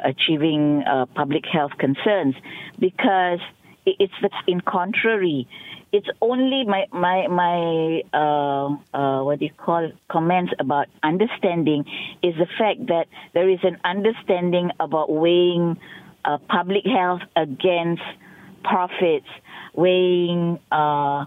achieving 0.06 0.84
public 1.16 1.46
health 1.52 1.72
concerns 1.80 2.36
because 2.80 3.40
it's 3.86 4.14
the 4.22 4.30
in 4.48 4.62
contrary. 4.62 5.48
It's 5.92 6.08
only 6.22 6.64
my 6.66 6.86
my 6.92 7.28
my 7.28 8.02
uh, 8.14 8.98
uh, 8.98 9.24
what 9.24 9.40
do 9.40 9.46
you 9.46 9.52
call 9.52 9.92
comments 10.10 10.54
about 10.60 10.88
understanding 11.04 11.86
is 12.24 12.34
the 12.36 12.48
fact 12.58 12.88
that 12.88 13.08
there 13.34 13.50
is 13.50 13.60
an 13.64 13.78
understanding 13.84 14.72
about 14.80 15.12
weighing 15.12 15.78
uh, 16.26 16.38
public 16.50 16.86
health 16.86 17.22
against 17.36 18.04
profits, 18.64 19.28
weighing 19.74 20.60
uh, 20.72 21.26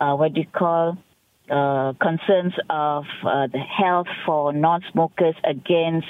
uh, 0.00 0.16
what 0.16 0.34
do 0.34 0.40
you 0.40 0.46
call 0.46 0.98
uh, 1.50 1.92
concerns 2.00 2.54
of 2.70 3.04
the 3.22 3.58
health 3.58 4.06
for 4.24 4.52
non-smokers 4.52 5.34
against 5.44 6.06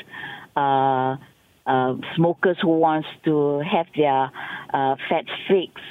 uh, 1.67 1.95
smokers 2.15 2.59
who 2.61 2.79
wants 2.79 3.09
to 3.25 3.61
have 3.61 3.87
their 3.97 4.31
uh, 4.73 4.97
fats 5.09 5.31
fixed, 5.49 5.83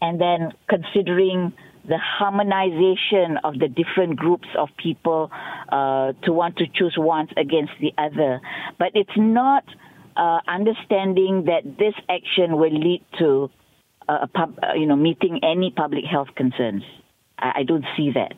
and 0.00 0.20
then 0.20 0.52
considering 0.68 1.52
the 1.86 1.98
harmonization 1.98 3.36
of 3.44 3.58
the 3.58 3.68
different 3.68 4.16
groups 4.16 4.48
of 4.56 4.68
people 4.76 5.30
uh, 5.68 6.12
to 6.24 6.32
want 6.32 6.56
to 6.56 6.64
choose 6.66 6.94
one 6.96 7.28
against 7.36 7.72
the 7.80 7.92
other. 7.98 8.40
But 8.78 8.92
it's 8.94 9.16
not 9.16 9.64
uh, 10.16 10.40
understanding 10.46 11.44
that 11.46 11.62
this 11.78 11.94
action 12.08 12.56
will 12.56 12.72
lead 12.72 13.04
to 13.18 13.50
uh, 14.08 14.26
pub, 14.34 14.58
uh, 14.62 14.74
you 14.74 14.86
know 14.86 14.96
meeting 14.96 15.40
any 15.42 15.70
public 15.70 16.04
health 16.04 16.28
concerns. 16.34 16.82
I, 17.38 17.52
I 17.56 17.62
don't 17.62 17.84
see 17.96 18.12
that 18.12 18.34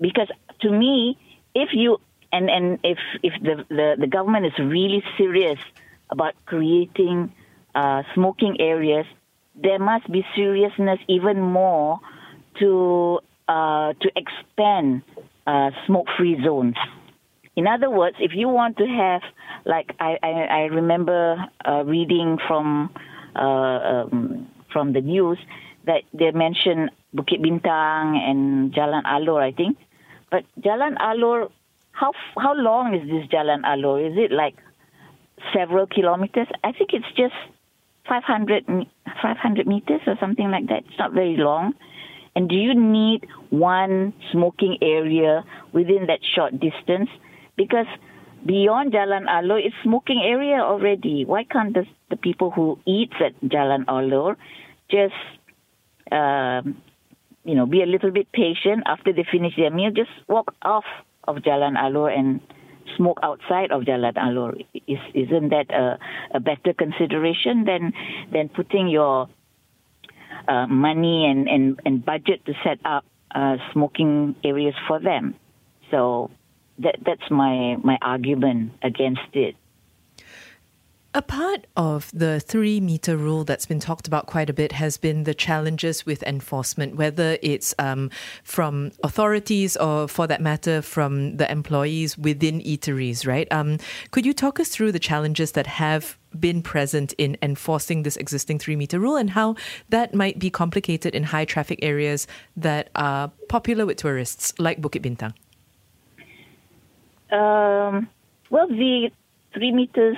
because 0.00 0.28
to 0.60 0.70
me, 0.70 1.18
if 1.54 1.70
you 1.72 1.98
and 2.32 2.50
and 2.50 2.78
if 2.82 2.98
if 3.22 3.32
the 3.42 3.64
the, 3.68 3.96
the 3.98 4.06
government 4.06 4.46
is 4.46 4.52
really 4.58 5.02
serious 5.16 5.58
about 6.10 6.34
creating 6.46 7.32
uh, 7.74 8.02
smoking 8.14 8.60
areas, 8.60 9.06
there 9.54 9.78
must 9.78 10.10
be 10.10 10.24
seriousness 10.34 10.98
even 11.08 11.40
more 11.40 12.00
to 12.58 13.20
uh, 13.48 13.92
to 14.00 14.10
expand 14.16 15.02
uh, 15.46 15.70
smoke-free 15.86 16.42
zones. 16.44 16.76
In 17.58 17.66
other 17.66 17.90
words, 17.90 18.14
if 18.20 18.36
you 18.36 18.48
want 18.48 18.76
to 18.76 18.86
have, 18.86 19.22
like 19.66 19.90
I, 19.98 20.16
I, 20.22 20.30
I 20.30 20.60
remember 20.70 21.44
uh, 21.66 21.82
reading 21.84 22.38
from 22.46 22.88
uh, 23.34 23.78
um, 24.06 24.46
from 24.72 24.92
the 24.92 25.00
news 25.00 25.38
that 25.84 26.02
they 26.14 26.30
mentioned 26.30 26.92
Bukit 27.16 27.40
Bintang 27.42 28.14
and 28.16 28.72
Jalan 28.72 29.02
Alor, 29.02 29.42
I 29.42 29.50
think. 29.50 29.76
But 30.30 30.44
Jalan 30.60 30.98
Alor 30.98 31.50
how 31.90 32.12
how 32.36 32.54
long 32.54 32.94
is 32.94 33.02
this 33.10 33.26
Jalan 33.26 33.62
Alor? 33.64 34.08
Is 34.08 34.16
it 34.16 34.30
like 34.30 34.54
several 35.52 35.88
kilometers? 35.88 36.46
I 36.62 36.70
think 36.70 36.90
it's 36.92 37.10
just 37.16 37.34
500, 38.08 38.66
500 39.20 39.66
meters 39.66 40.02
or 40.06 40.14
something 40.20 40.48
like 40.52 40.68
that. 40.68 40.84
It's 40.86 40.98
not 41.00 41.12
very 41.12 41.36
long. 41.36 41.74
And 42.36 42.48
do 42.48 42.54
you 42.54 42.72
need 42.72 43.26
one 43.50 44.14
smoking 44.30 44.78
area 44.80 45.42
within 45.72 46.06
that 46.06 46.20
short 46.22 46.52
distance? 46.60 47.10
Because 47.58 47.90
beyond 48.46 48.92
Jalan 48.92 49.26
Alor, 49.26 49.58
it's 49.66 49.74
smoking 49.82 50.22
area 50.24 50.62
already. 50.62 51.24
Why 51.26 51.42
can't 51.42 51.74
the, 51.74 51.84
the 52.08 52.16
people 52.16 52.52
who 52.52 52.78
eat 52.86 53.10
at 53.20 53.34
Jalan 53.42 53.84
Alor 53.86 54.36
just, 54.88 55.18
um, 56.12 56.80
you 57.44 57.56
know, 57.56 57.66
be 57.66 57.82
a 57.82 57.86
little 57.86 58.12
bit 58.12 58.30
patient 58.32 58.84
after 58.86 59.12
they 59.12 59.26
finish 59.30 59.54
their 59.56 59.70
meal, 59.70 59.90
just 59.90 60.14
walk 60.28 60.54
off 60.62 60.84
of 61.24 61.36
Jalan 61.38 61.76
Alor 61.76 62.16
and 62.16 62.40
smoke 62.96 63.18
outside 63.22 63.72
of 63.72 63.82
Jalan 63.82 64.14
Alor. 64.14 64.64
Is, 64.86 65.02
isn't 65.14 65.48
that 65.50 65.70
a, 65.74 65.98
a 66.34 66.40
better 66.40 66.72
consideration 66.72 67.64
than 67.64 67.92
than 68.32 68.48
putting 68.48 68.88
your 68.88 69.28
uh, 70.46 70.66
money 70.68 71.26
and, 71.26 71.48
and, 71.48 71.80
and 71.84 72.04
budget 72.04 72.46
to 72.46 72.54
set 72.64 72.78
up 72.84 73.04
uh, 73.34 73.56
smoking 73.72 74.36
areas 74.44 74.74
for 74.86 75.00
them? 75.00 75.34
So 75.90 76.30
that 76.78 76.96
that's 77.04 77.30
my 77.30 77.76
my 77.82 77.98
argument 78.02 78.72
against 78.82 79.34
it. 79.34 79.56
A 81.14 81.22
part 81.22 81.66
of 81.74 82.10
the 82.12 82.38
three 82.38 82.80
meter 82.80 83.16
rule 83.16 83.42
that's 83.42 83.64
been 83.64 83.80
talked 83.80 84.06
about 84.06 84.26
quite 84.26 84.50
a 84.50 84.52
bit 84.52 84.72
has 84.72 84.98
been 84.98 85.24
the 85.24 85.32
challenges 85.32 86.04
with 86.04 86.22
enforcement, 86.24 86.96
whether 86.96 87.38
it's 87.42 87.74
um, 87.78 88.10
from 88.44 88.92
authorities 89.02 89.74
or, 89.78 90.06
for 90.06 90.26
that 90.26 90.42
matter, 90.42 90.82
from 90.82 91.38
the 91.38 91.50
employees 91.50 92.18
within 92.18 92.60
eateries, 92.60 93.26
right? 93.26 93.50
Um, 93.50 93.78
could 94.10 94.26
you 94.26 94.34
talk 94.34 94.60
us 94.60 94.68
through 94.68 94.92
the 94.92 94.98
challenges 94.98 95.52
that 95.52 95.66
have 95.66 96.18
been 96.38 96.60
present 96.62 97.14
in 97.16 97.38
enforcing 97.40 98.02
this 98.02 98.18
existing 98.18 98.58
three 98.58 98.76
meter 98.76 99.00
rule 99.00 99.16
and 99.16 99.30
how 99.30 99.56
that 99.88 100.14
might 100.14 100.38
be 100.38 100.50
complicated 100.50 101.14
in 101.14 101.24
high 101.24 101.46
traffic 101.46 101.78
areas 101.80 102.26
that 102.54 102.90
are 102.94 103.32
popular 103.48 103.86
with 103.86 103.96
tourists, 103.96 104.52
like 104.58 104.82
Bukit 104.82 105.02
Bintang? 105.02 105.32
Um, 107.30 108.08
well, 108.50 108.68
the 108.68 109.10
three 109.52 109.72
meters 109.72 110.16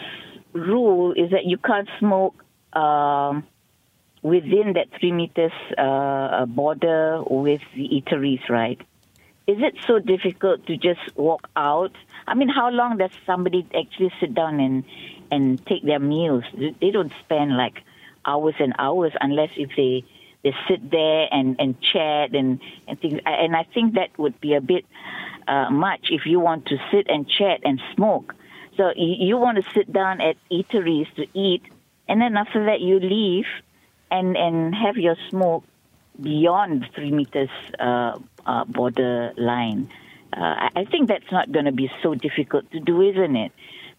rule 0.53 1.13
is 1.13 1.31
that 1.31 1.45
you 1.45 1.59
can't 1.59 1.89
smoke 1.99 2.45
um, 2.73 3.47
within 4.23 4.75
that 4.75 4.89
three 4.99 5.13
meters 5.13 5.53
uh, 5.77 6.47
border 6.47 7.23
with 7.25 7.63
the 7.75 7.89
eateries, 7.89 8.49
right? 8.49 8.81
Is 9.47 9.59
it 9.61 9.75
so 9.87 9.99
difficult 9.99 10.67
to 10.67 10.77
just 10.77 11.01
walk 11.17 11.49
out? 11.57 11.93
I 12.27 12.35
mean, 12.35 12.49
how 12.49 12.71
long 12.71 12.99
does 12.99 13.11
somebody 13.27 13.67
actually 13.75 14.13
sit 14.21 14.35
down 14.35 14.61
and 14.61 14.85
and 15.33 15.65
take 15.67 15.83
their 15.83 15.99
meals? 15.99 16.45
They 16.55 16.91
don't 16.91 17.13
spend 17.25 17.57
like 17.57 17.83
hours 18.25 18.55
and 18.61 18.75
hours 18.79 19.13
unless 19.21 19.51
if 19.57 19.71
they 19.77 20.05
they 20.43 20.55
sit 20.69 20.91
there 20.91 21.29
and 21.31 21.57
and 21.59 21.81
chat 21.81 22.35
and 22.35 22.61
and 22.89 23.01
things. 23.01 23.21
And 23.27 23.55
I 23.55 23.65
think 23.75 23.95
that 23.95 24.17
would 24.19 24.41
be 24.41 24.55
a 24.55 24.61
bit 24.61 24.85
uh, 25.47 25.71
much 25.71 26.09
if 26.11 26.27
you 26.27 26.41
want 26.41 26.67
to 26.67 26.77
sit 26.91 27.07
and 27.09 27.29
chat 27.29 27.61
and 27.65 27.81
smoke. 27.95 28.35
So 28.77 28.93
you 28.97 29.37
want 29.37 29.63
to 29.63 29.71
sit 29.73 29.93
down 29.93 30.21
at 30.21 30.37
eateries 30.51 31.13
to 31.17 31.27
eat, 31.35 31.63
and 32.09 32.21
then 32.21 32.37
after 32.37 32.65
that 32.67 32.81
you 32.81 32.99
leave 33.01 33.47
and 34.11 34.37
and 34.37 34.75
have 34.75 34.97
your 34.97 35.17
smoke 35.29 35.65
beyond 36.21 36.89
three 36.95 37.11
meters 37.11 37.51
uh, 37.79 38.19
uh, 38.47 38.65
border 38.65 39.33
line. 39.37 39.91
Uh, 40.33 40.71
I 40.77 40.87
think 40.91 41.09
that's 41.09 41.31
not 41.33 41.51
going 41.51 41.65
to 41.65 41.73
be 41.73 41.91
so 42.03 42.15
difficult 42.15 42.71
to 42.71 42.81
do, 42.81 43.03
isn't 43.03 43.37
it? 43.37 43.53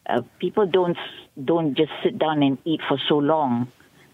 Uh, 0.08 0.22
people 0.40 0.66
don't 0.66 0.98
don't 1.44 1.76
just 1.76 1.92
sit 2.02 2.18
down 2.18 2.42
and 2.42 2.58
eat 2.66 2.82
for 2.88 2.98
so 3.08 3.18
long. 3.18 3.68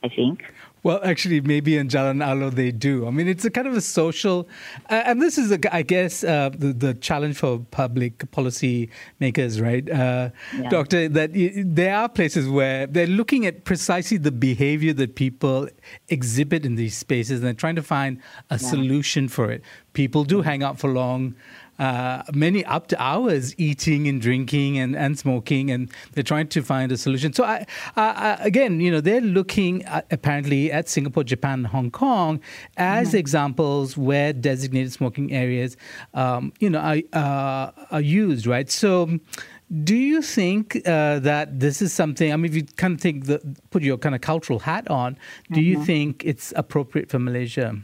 I 0.03 0.10
think. 0.10 0.43
Well, 0.88 1.01
actually, 1.03 1.41
maybe 1.41 1.75
in 1.75 1.89
Jalan 1.89 2.24
Alor 2.25 2.53
they 2.53 2.72
do. 2.72 3.08
I 3.08 3.12
mean, 3.12 3.27
it's 3.27 3.44
a 3.44 3.50
kind 3.50 3.67
of 3.67 3.75
a 3.75 3.82
social, 3.82 4.48
uh, 4.89 5.01
and 5.06 5.22
this 5.22 5.38
is, 5.38 5.51
a, 5.51 5.75
I 5.75 5.82
guess, 5.82 6.24
uh, 6.24 6.50
the, 6.58 6.72
the 6.72 6.94
challenge 6.94 7.36
for 7.36 7.60
public 7.72 8.32
policy 8.32 8.89
makers, 9.20 9.60
right, 9.60 9.86
uh, 9.89 10.29
yeah. 10.56 10.70
Doctor? 10.70 11.10
That 11.10 11.32
there 11.34 11.94
are 11.94 12.08
places 12.08 12.48
where 12.48 12.88
they're 12.88 13.06
looking 13.06 13.46
at 13.46 13.65
precisely 13.65 14.15
the 14.15 14.32
behavior 14.32 14.94
that 14.94 15.15
people 15.15 15.67
exhibit 16.08 16.65
in 16.65 16.75
these 16.75 16.96
spaces, 16.96 17.39
and 17.39 17.48
they're 17.48 17.53
trying 17.53 17.75
to 17.75 17.84
find 17.84 18.22
a 18.50 18.53
yeah. 18.53 18.58
solution 18.58 19.27
for 19.27 19.51
it. 19.51 19.63
People 19.91 20.24
do 20.24 20.41
hang 20.41 20.63
out 20.63 20.79
for 20.79 20.89
long 20.89 21.36
uh, 21.79 22.24
many 22.34 22.65
up 22.65 22.88
to 22.88 23.01
hours 23.01 23.53
eating 23.57 24.07
and 24.07 24.22
drinking 24.22 24.77
and, 24.77 24.96
and 24.96 25.17
smoking, 25.17 25.72
and 25.72 25.89
they're 26.13 26.24
trying 26.24 26.48
to 26.48 26.62
find 26.62 26.91
a 26.91 26.98
solution. 26.98 27.34
So, 27.34 27.43
I, 27.43 27.65
I, 27.96 28.38
again, 28.41 28.79
you 28.79 28.91
know, 28.91 29.01
they're 29.01 29.22
looking 29.22 29.84
at, 29.86 30.05
apparently 30.12 30.72
at 30.72 30.89
Singapore, 30.89 31.24
Japan, 31.24 31.63
Hong 31.65 31.91
Kong 31.91 32.39
as 32.77 33.10
mm-hmm. 33.10 33.17
examples 33.17 33.98
where 33.98 34.34
designated 34.34 34.91
smoking 34.91 35.34
areas, 35.34 35.77
um, 36.13 36.53
you 36.60 36.69
know, 36.69 36.79
are, 36.79 37.01
uh, 37.13 37.72
are 37.91 38.01
used, 38.01 38.48
right? 38.48 38.69
So, 38.69 39.19
Do 39.67 39.96
you 39.96 40.22
think 40.22 40.77
uh, 40.88 41.19
that 41.19 41.60
this 41.60 41.81
is 41.81 41.91
something? 41.91 42.31
I 42.31 42.38
mean, 42.38 42.46
if 42.46 42.55
you 42.55 42.63
kind 42.77 42.96
of 42.96 43.01
think 43.01 43.25
the 43.25 43.39
put 43.69 43.84
your 43.84 43.98
kind 43.98 44.15
of 44.15 44.22
cultural 44.22 44.60
hat 44.60 44.88
on, 44.89 45.17
do 45.51 45.60
you 45.60 45.84
think 45.84 46.24
it's 46.24 46.53
appropriate 46.55 47.10
for 47.12 47.19
Malaysia? 47.19 47.75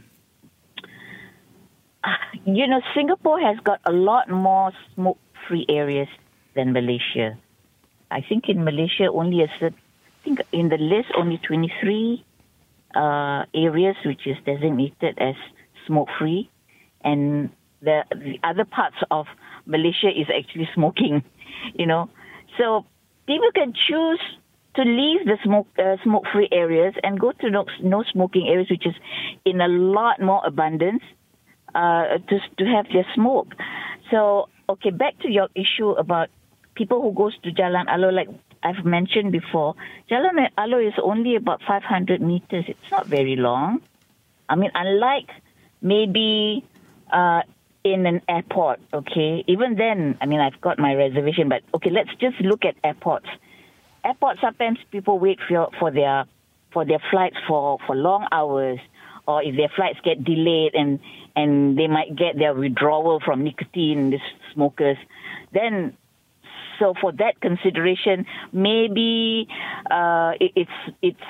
You 2.46 2.66
know, 2.66 2.80
Singapore 2.94 3.40
has 3.40 3.56
got 3.64 3.80
a 3.86 3.92
lot 3.92 4.28
more 4.28 4.72
smoke-free 4.94 5.66
areas 5.68 6.08
than 6.54 6.72
Malaysia. 6.72 7.38
I 8.10 8.20
think 8.20 8.48
in 8.48 8.64
Malaysia 8.64 9.08
only 9.10 9.42
a 9.42 9.48
certain, 9.58 9.78
I 10.20 10.24
think 10.24 10.40
in 10.52 10.68
the 10.68 10.76
list 10.76 11.08
only 11.16 11.38
23 11.38 12.24
uh, 12.94 13.44
areas 13.54 13.96
which 14.04 14.26
is 14.26 14.36
designated 14.44 15.18
as 15.18 15.34
smoke-free, 15.86 16.50
and 17.02 17.50
the, 17.80 18.04
the 18.10 18.38
other 18.42 18.64
parts 18.64 18.96
of 19.10 19.26
Malaysia 19.66 20.08
is 20.08 20.26
actually 20.28 20.68
smoking. 20.74 21.22
You 21.74 21.86
know, 21.86 22.10
so 22.58 22.84
people 23.26 23.48
can 23.54 23.72
choose 23.72 24.20
to 24.76 24.82
leave 24.82 25.24
the 25.24 25.38
smoke 25.44 25.66
uh, 25.78 25.96
smoke-free 26.04 26.48
areas 26.52 26.92
and 27.02 27.18
go 27.18 27.32
to 27.32 27.50
no, 27.50 27.64
no 27.82 28.04
smoking 28.12 28.48
areas, 28.48 28.68
which 28.68 28.84
is 28.84 28.94
in 29.46 29.62
a 29.62 29.68
lot 29.68 30.20
more 30.20 30.42
abundance 30.44 31.02
uh, 31.74 32.18
to 32.28 32.38
to 32.58 32.64
have 32.64 32.86
their 32.92 33.06
smoke. 33.14 33.54
So, 34.10 34.48
okay, 34.68 34.90
back 34.90 35.18
to 35.20 35.30
your 35.30 35.48
issue 35.54 35.90
about 35.90 36.28
people 36.74 37.02
who 37.02 37.12
goes 37.12 37.36
to 37.42 37.50
Jalan 37.50 37.86
Alor, 37.86 38.12
like 38.12 38.28
I've 38.62 38.84
mentioned 38.84 39.32
before, 39.32 39.74
Jalan 40.10 40.48
Alor 40.58 40.86
is 40.86 40.94
only 41.02 41.36
about 41.36 41.60
500 41.66 42.20
meters. 42.20 42.64
It's 42.68 42.90
not 42.90 43.06
very 43.06 43.36
long. 43.36 43.80
I 44.48 44.56
mean, 44.56 44.70
unlike 44.74 45.30
maybe 45.80 46.64
uh, 47.12 47.42
in 47.82 48.06
an 48.06 48.20
airport, 48.28 48.80
okay, 48.92 49.44
even 49.46 49.76
then, 49.76 50.18
I 50.20 50.26
mean, 50.26 50.40
I've 50.40 50.60
got 50.60 50.78
my 50.78 50.94
reservation, 50.94 51.48
but 51.48 51.62
okay, 51.74 51.90
let's 51.90 52.10
just 52.20 52.40
look 52.40 52.64
at 52.64 52.76
airports. 52.82 53.28
Airports, 54.04 54.40
sometimes 54.40 54.78
people 54.90 55.18
wait 55.18 55.38
for, 55.48 55.70
for 55.78 55.90
their 55.90 56.26
for 56.72 56.84
their 56.84 56.98
flights 57.10 57.36
for, 57.46 57.78
for 57.86 57.94
long 57.94 58.26
hours, 58.32 58.80
or 59.28 59.42
if 59.42 59.56
their 59.56 59.70
flights 59.74 59.98
get 60.04 60.24
delayed 60.24 60.74
and 60.74 60.98
and 61.36 61.78
they 61.78 61.86
might 61.86 62.14
get 62.16 62.38
their 62.38 62.54
withdrawal 62.54 63.20
from 63.24 63.44
nicotine, 63.44 64.10
these 64.10 64.20
smokers, 64.52 64.96
then 65.52 65.96
so 66.78 66.94
for 67.00 67.12
that 67.12 67.40
consideration, 67.40 68.26
maybe 68.52 69.48
uh, 69.90 70.32
it, 70.40 70.52
it's 70.56 70.78
it's 71.02 71.26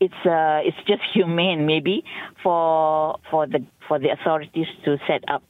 it's 0.00 0.26
uh, 0.26 0.60
it's 0.64 0.76
just 0.86 1.02
humane, 1.12 1.66
maybe 1.66 2.04
for 2.42 3.18
for 3.30 3.46
the 3.46 3.64
for 3.86 3.98
the 3.98 4.10
authorities 4.10 4.66
to 4.84 4.98
set 5.06 5.24
up 5.28 5.42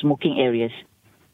smoking 0.00 0.40
areas. 0.40 0.72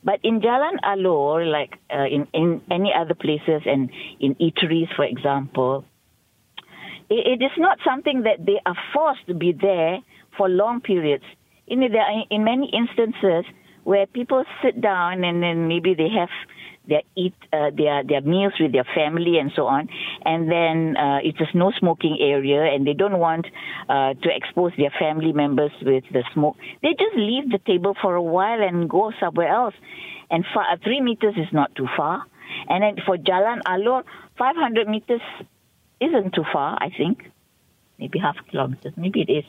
But 0.02 0.20
in 0.22 0.40
Jalan 0.40 0.80
Alor, 0.84 1.50
like 1.50 1.78
uh, 1.92 2.04
in 2.04 2.26
in 2.32 2.62
any 2.70 2.92
other 2.94 3.14
places 3.14 3.62
and 3.66 3.90
in 4.18 4.34
eateries, 4.36 4.94
for 4.94 5.04
example, 5.04 5.84
it, 7.08 7.40
it 7.40 7.44
is 7.44 7.52
not 7.58 7.78
something 7.84 8.22
that 8.22 8.44
they 8.44 8.60
are 8.64 8.76
forced 8.92 9.26
to 9.26 9.34
be 9.34 9.52
there 9.52 9.98
for 10.36 10.48
long 10.48 10.80
periods. 10.80 11.24
In 11.70 11.80
there 11.80 12.02
are 12.02 12.24
in 12.30 12.42
many 12.42 12.68
instances 12.74 13.44
where 13.84 14.06
people 14.06 14.44
sit 14.62 14.80
down 14.80 15.22
and 15.24 15.40
then 15.42 15.68
maybe 15.68 15.94
they 15.94 16.08
have 16.10 16.28
their 16.88 17.02
eat 17.16 17.34
uh, 17.52 17.70
their 17.76 18.02
their 18.02 18.20
meals 18.20 18.54
with 18.58 18.72
their 18.72 18.88
family 18.94 19.38
and 19.38 19.52
so 19.54 19.66
on 19.66 19.88
and 20.24 20.50
then 20.50 20.96
uh, 20.96 21.18
it's 21.22 21.38
a 21.40 21.56
no 21.56 21.70
smoking 21.78 22.18
area 22.20 22.64
and 22.74 22.86
they 22.86 22.92
don't 22.92 23.18
want 23.18 23.46
uh, 23.88 24.14
to 24.14 24.28
expose 24.34 24.72
their 24.76 24.92
family 24.98 25.32
members 25.32 25.70
with 25.82 26.04
the 26.12 26.24
smoke. 26.34 26.56
They 26.82 26.90
just 26.90 27.14
leave 27.16 27.50
the 27.50 27.60
table 27.64 27.94
for 28.02 28.16
a 28.16 28.22
while 28.22 28.60
and 28.60 28.90
go 28.90 29.12
somewhere 29.20 29.48
else. 29.48 29.74
And 30.30 30.44
far, 30.52 30.64
uh, 30.72 30.76
3 30.82 31.00
meters 31.00 31.34
is 31.36 31.52
not 31.52 31.74
too 31.74 31.88
far. 31.96 32.24
And 32.68 32.82
then 32.82 33.04
for 33.06 33.16
Jalan 33.16 33.62
Alor 33.62 34.02
500 34.38 34.88
meters 34.88 35.22
isn't 36.00 36.34
too 36.34 36.44
far 36.52 36.76
I 36.80 36.90
think. 36.90 37.30
Maybe 37.98 38.18
half 38.18 38.36
kilometers 38.50 38.94
maybe 38.96 39.20
it 39.20 39.30
is 39.30 39.44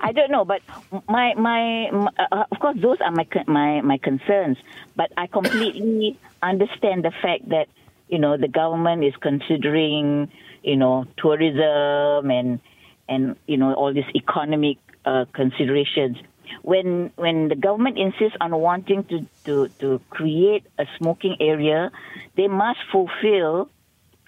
I 0.00 0.12
don't 0.12 0.30
know, 0.30 0.44
but 0.44 0.62
my 1.08 1.34
my, 1.34 1.90
my 1.92 2.10
uh, 2.18 2.44
of 2.50 2.58
course 2.60 2.76
those 2.80 2.98
are 3.00 3.10
my 3.10 3.26
my 3.46 3.80
my 3.80 3.98
concerns. 3.98 4.58
But 4.96 5.12
I 5.16 5.26
completely 5.26 6.18
understand 6.42 7.04
the 7.04 7.12
fact 7.22 7.48
that 7.50 7.68
you 8.08 8.18
know 8.18 8.36
the 8.36 8.48
government 8.48 9.04
is 9.04 9.14
considering 9.20 10.30
you 10.62 10.76
know 10.76 11.06
tourism 11.16 12.30
and 12.30 12.60
and 13.08 13.36
you 13.46 13.56
know 13.56 13.74
all 13.74 13.92
these 13.92 14.10
economic 14.14 14.78
uh, 15.04 15.24
considerations. 15.32 16.16
When 16.62 17.12
when 17.16 17.48
the 17.48 17.56
government 17.56 17.98
insists 17.98 18.36
on 18.40 18.54
wanting 18.54 19.04
to, 19.04 19.26
to, 19.44 19.68
to 19.80 20.00
create 20.10 20.64
a 20.78 20.86
smoking 20.96 21.36
area, 21.40 21.90
they 22.36 22.48
must 22.48 22.78
fulfill 22.90 23.68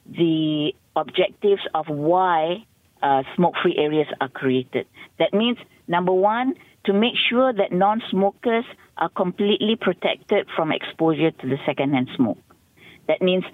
the 0.07 0.75
objectives 0.97 1.63
of 1.75 1.89
why 1.89 2.67
uh, 3.03 3.23
smoke-free 3.37 3.77
areas 3.77 4.09
are 4.21 4.29
created. 4.29 4.87
That 5.19 5.33
means 5.35 5.59
number 5.91 6.13
one, 6.13 6.55
to 6.85 6.93
make 6.93 7.15
sure 7.29 7.53
that 7.53 7.73
non-smokers 7.73 8.65
are 8.97 9.11
completely 9.11 9.77
protected 9.77 10.47
from 10.57 10.73
exposure 10.73 11.31
to 11.31 11.49
the 11.49 11.59
secondhand 11.67 12.09
smoke. 12.17 12.39
That 13.09 13.21
means, 13.21 13.45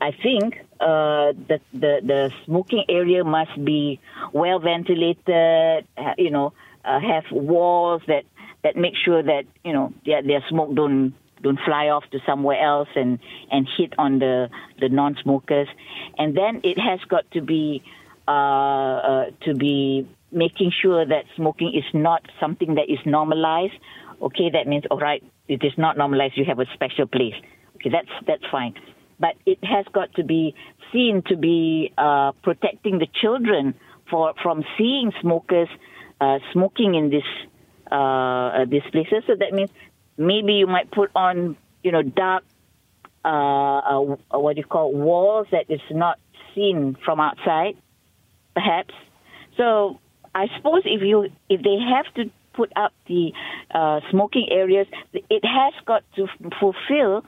I 0.00 0.12
think, 0.12 0.60
uh, 0.78 1.32
the, 1.48 1.60
the 1.72 2.00
the 2.04 2.30
smoking 2.44 2.84
area 2.88 3.24
must 3.24 3.64
be 3.64 3.98
well 4.32 4.60
ventilated. 4.60 5.86
You 6.16 6.30
know, 6.30 6.52
uh, 6.84 7.00
have 7.00 7.24
walls 7.32 8.02
that 8.06 8.24
that 8.62 8.76
make 8.76 8.94
sure 8.94 9.22
that 9.22 9.44
you 9.64 9.72
know 9.72 9.92
their 10.04 10.22
their 10.22 10.44
smoke 10.48 10.74
don't 10.74 11.14
don't 11.42 11.58
fly 11.64 11.88
off 11.88 12.04
to 12.10 12.18
somewhere 12.26 12.60
else 12.60 12.88
and 12.94 13.18
and 13.50 13.66
hit 13.76 13.94
on 13.98 14.18
the 14.18 14.50
the 14.78 14.88
non-smokers. 14.88 15.68
And 16.18 16.36
then 16.36 16.60
it 16.62 16.78
has 16.78 17.00
got 17.08 17.28
to 17.32 17.40
be 17.40 17.82
to 18.28 19.54
be 19.56 20.08
making 20.30 20.72
sure 20.82 21.06
that 21.06 21.24
smoking 21.36 21.72
is 21.74 21.84
not 21.94 22.22
something 22.40 22.74
that 22.74 22.90
is 22.90 22.98
normalized. 23.06 23.74
Okay, 24.20 24.50
that 24.52 24.66
means 24.66 24.84
all 24.90 24.98
right, 24.98 25.22
it 25.46 25.62
is 25.64 25.72
not 25.76 25.96
normalized. 25.96 26.36
You 26.36 26.44
have 26.44 26.58
a 26.58 26.66
special 26.74 27.06
place. 27.06 27.34
Okay, 27.76 27.90
that's 27.90 28.10
that's 28.26 28.42
fine, 28.50 28.74
but 29.18 29.34
it 29.46 29.58
has 29.62 29.86
got 29.92 30.12
to 30.14 30.24
be 30.24 30.54
seen 30.92 31.22
to 31.28 31.36
be 31.36 31.92
uh, 31.96 32.32
protecting 32.42 32.98
the 32.98 33.06
children 33.20 33.74
for 34.10 34.34
from 34.42 34.64
seeing 34.76 35.12
smokers 35.20 35.68
uh, 36.20 36.38
smoking 36.52 36.94
in 36.94 37.10
this 37.10 37.22
uh, 37.90 37.94
uh 37.94 38.64
these 38.66 38.82
places. 38.92 39.22
So 39.26 39.34
that 39.38 39.52
means 39.52 39.70
maybe 40.16 40.54
you 40.54 40.66
might 40.66 40.90
put 40.90 41.10
on 41.14 41.56
you 41.82 41.92
know 41.92 42.02
dark 42.02 42.44
uh, 43.24 43.28
uh, 43.28 44.38
what 44.38 44.56
do 44.56 44.60
you 44.60 44.66
call 44.66 44.92
walls 44.92 45.46
that 45.52 45.66
is 45.68 45.80
not 45.90 46.18
seen 46.54 46.96
from 47.04 47.20
outside, 47.20 47.76
perhaps. 48.58 48.94
So 49.56 49.98
I 50.34 50.46
suppose 50.56 50.82
if 50.84 51.02
you 51.02 51.28
if 51.48 51.62
they 51.62 51.78
have 51.94 52.12
to 52.14 52.30
put 52.54 52.72
up 52.76 52.92
the 53.06 53.32
uh, 53.72 54.00
smoking 54.10 54.48
areas, 54.50 54.86
it 55.12 55.44
has 55.44 55.74
got 55.86 56.02
to 56.16 56.26
fulfill 56.58 57.24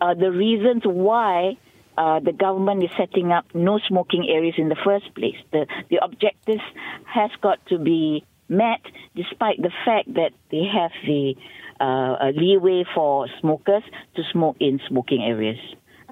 uh, 0.00 0.14
the 0.14 0.30
reasons 0.32 0.82
why 0.84 1.56
uh, 1.96 2.18
the 2.20 2.32
government 2.32 2.82
is 2.82 2.90
setting 2.96 3.30
up 3.30 3.44
no 3.54 3.78
smoking 3.88 4.26
areas 4.28 4.54
in 4.58 4.68
the 4.68 4.80
first 4.84 5.14
place. 5.14 5.40
The 5.52 5.66
the 5.90 5.98
objectives 6.02 6.66
has 7.04 7.30
got 7.40 7.58
to 7.66 7.78
be 7.78 8.24
met, 8.48 8.82
despite 9.14 9.58
the 9.62 9.72
fact 9.84 10.12
that 10.14 10.32
they 10.50 10.64
have 10.78 10.92
the 11.06 11.34
uh, 11.80 12.30
leeway 12.34 12.84
for 12.94 13.28
smokers 13.40 13.84
to 14.16 14.22
smoke 14.32 14.56
in 14.60 14.80
smoking 14.88 15.22
areas. 15.22 15.58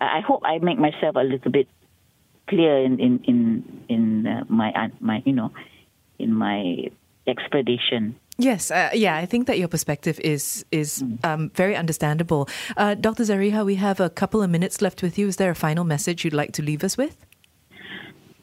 I 0.01 0.21
hope 0.27 0.43
I 0.45 0.59
make 0.59 0.79
myself 0.79 1.17
a 1.17 1.25
little 1.33 1.53
bit 1.53 1.69
clear 2.51 2.85
in 2.85 2.99
in 2.99 3.21
in, 3.25 3.39
in 3.89 4.27
uh, 4.27 4.45
my 4.49 4.91
my 5.01 5.23
you 5.25 5.33
know 5.33 5.51
in 6.19 6.35
my 6.35 6.91
expedition. 7.27 8.17
Yes, 8.39 8.71
uh, 8.71 8.91
yeah, 8.95 9.17
I 9.17 9.27
think 9.27 9.47
that 9.47 9.59
your 9.59 9.69
perspective 9.69 10.19
is 10.21 10.65
is 10.73 11.05
um, 11.25 11.51
very 11.55 11.77
understandable. 11.77 12.49
Uh, 12.77 12.95
Dr. 12.95 13.25
Zarihah, 13.25 13.65
we 13.65 13.77
have 13.77 14.01
a 14.01 14.11
couple 14.11 14.43
of 14.43 14.51
minutes 14.51 14.81
left 14.81 15.03
with 15.03 15.19
you. 15.19 15.29
Is 15.29 15.37
there 15.37 15.51
a 15.51 15.55
final 15.55 15.85
message 15.85 16.25
you'd 16.25 16.41
like 16.43 16.53
to 16.53 16.63
leave 16.63 16.83
us 16.83 16.97
with? 16.97 17.17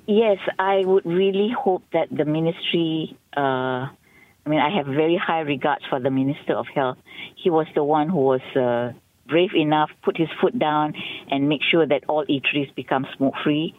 Yes, 0.08 0.38
I 0.58 0.84
would 0.86 1.06
really 1.06 1.50
hope 1.52 1.84
that 1.94 2.08
the 2.12 2.26
ministry. 2.26 3.18
Uh, 3.36 3.90
I 4.46 4.50
mean, 4.50 4.62
I 4.62 4.70
have 4.78 4.86
very 4.86 5.18
high 5.18 5.42
regards 5.42 5.84
for 5.90 6.00
the 6.00 6.10
Minister 6.10 6.54
of 6.54 6.68
Health. 6.74 6.98
He 7.36 7.50
was 7.50 7.68
the 7.76 7.84
one 7.84 8.08
who 8.08 8.20
was 8.20 8.42
uh, 8.56 8.94
brave 9.28 9.54
enough, 9.56 9.90
put 10.04 10.16
his 10.16 10.30
foot 10.40 10.58
down, 10.58 10.94
and 11.30 11.50
make 11.50 11.62
sure 11.70 11.86
that 11.86 12.04
all 12.08 12.26
eateries 12.28 12.74
become 12.74 13.06
smoke 13.18 13.34
free. 13.44 13.76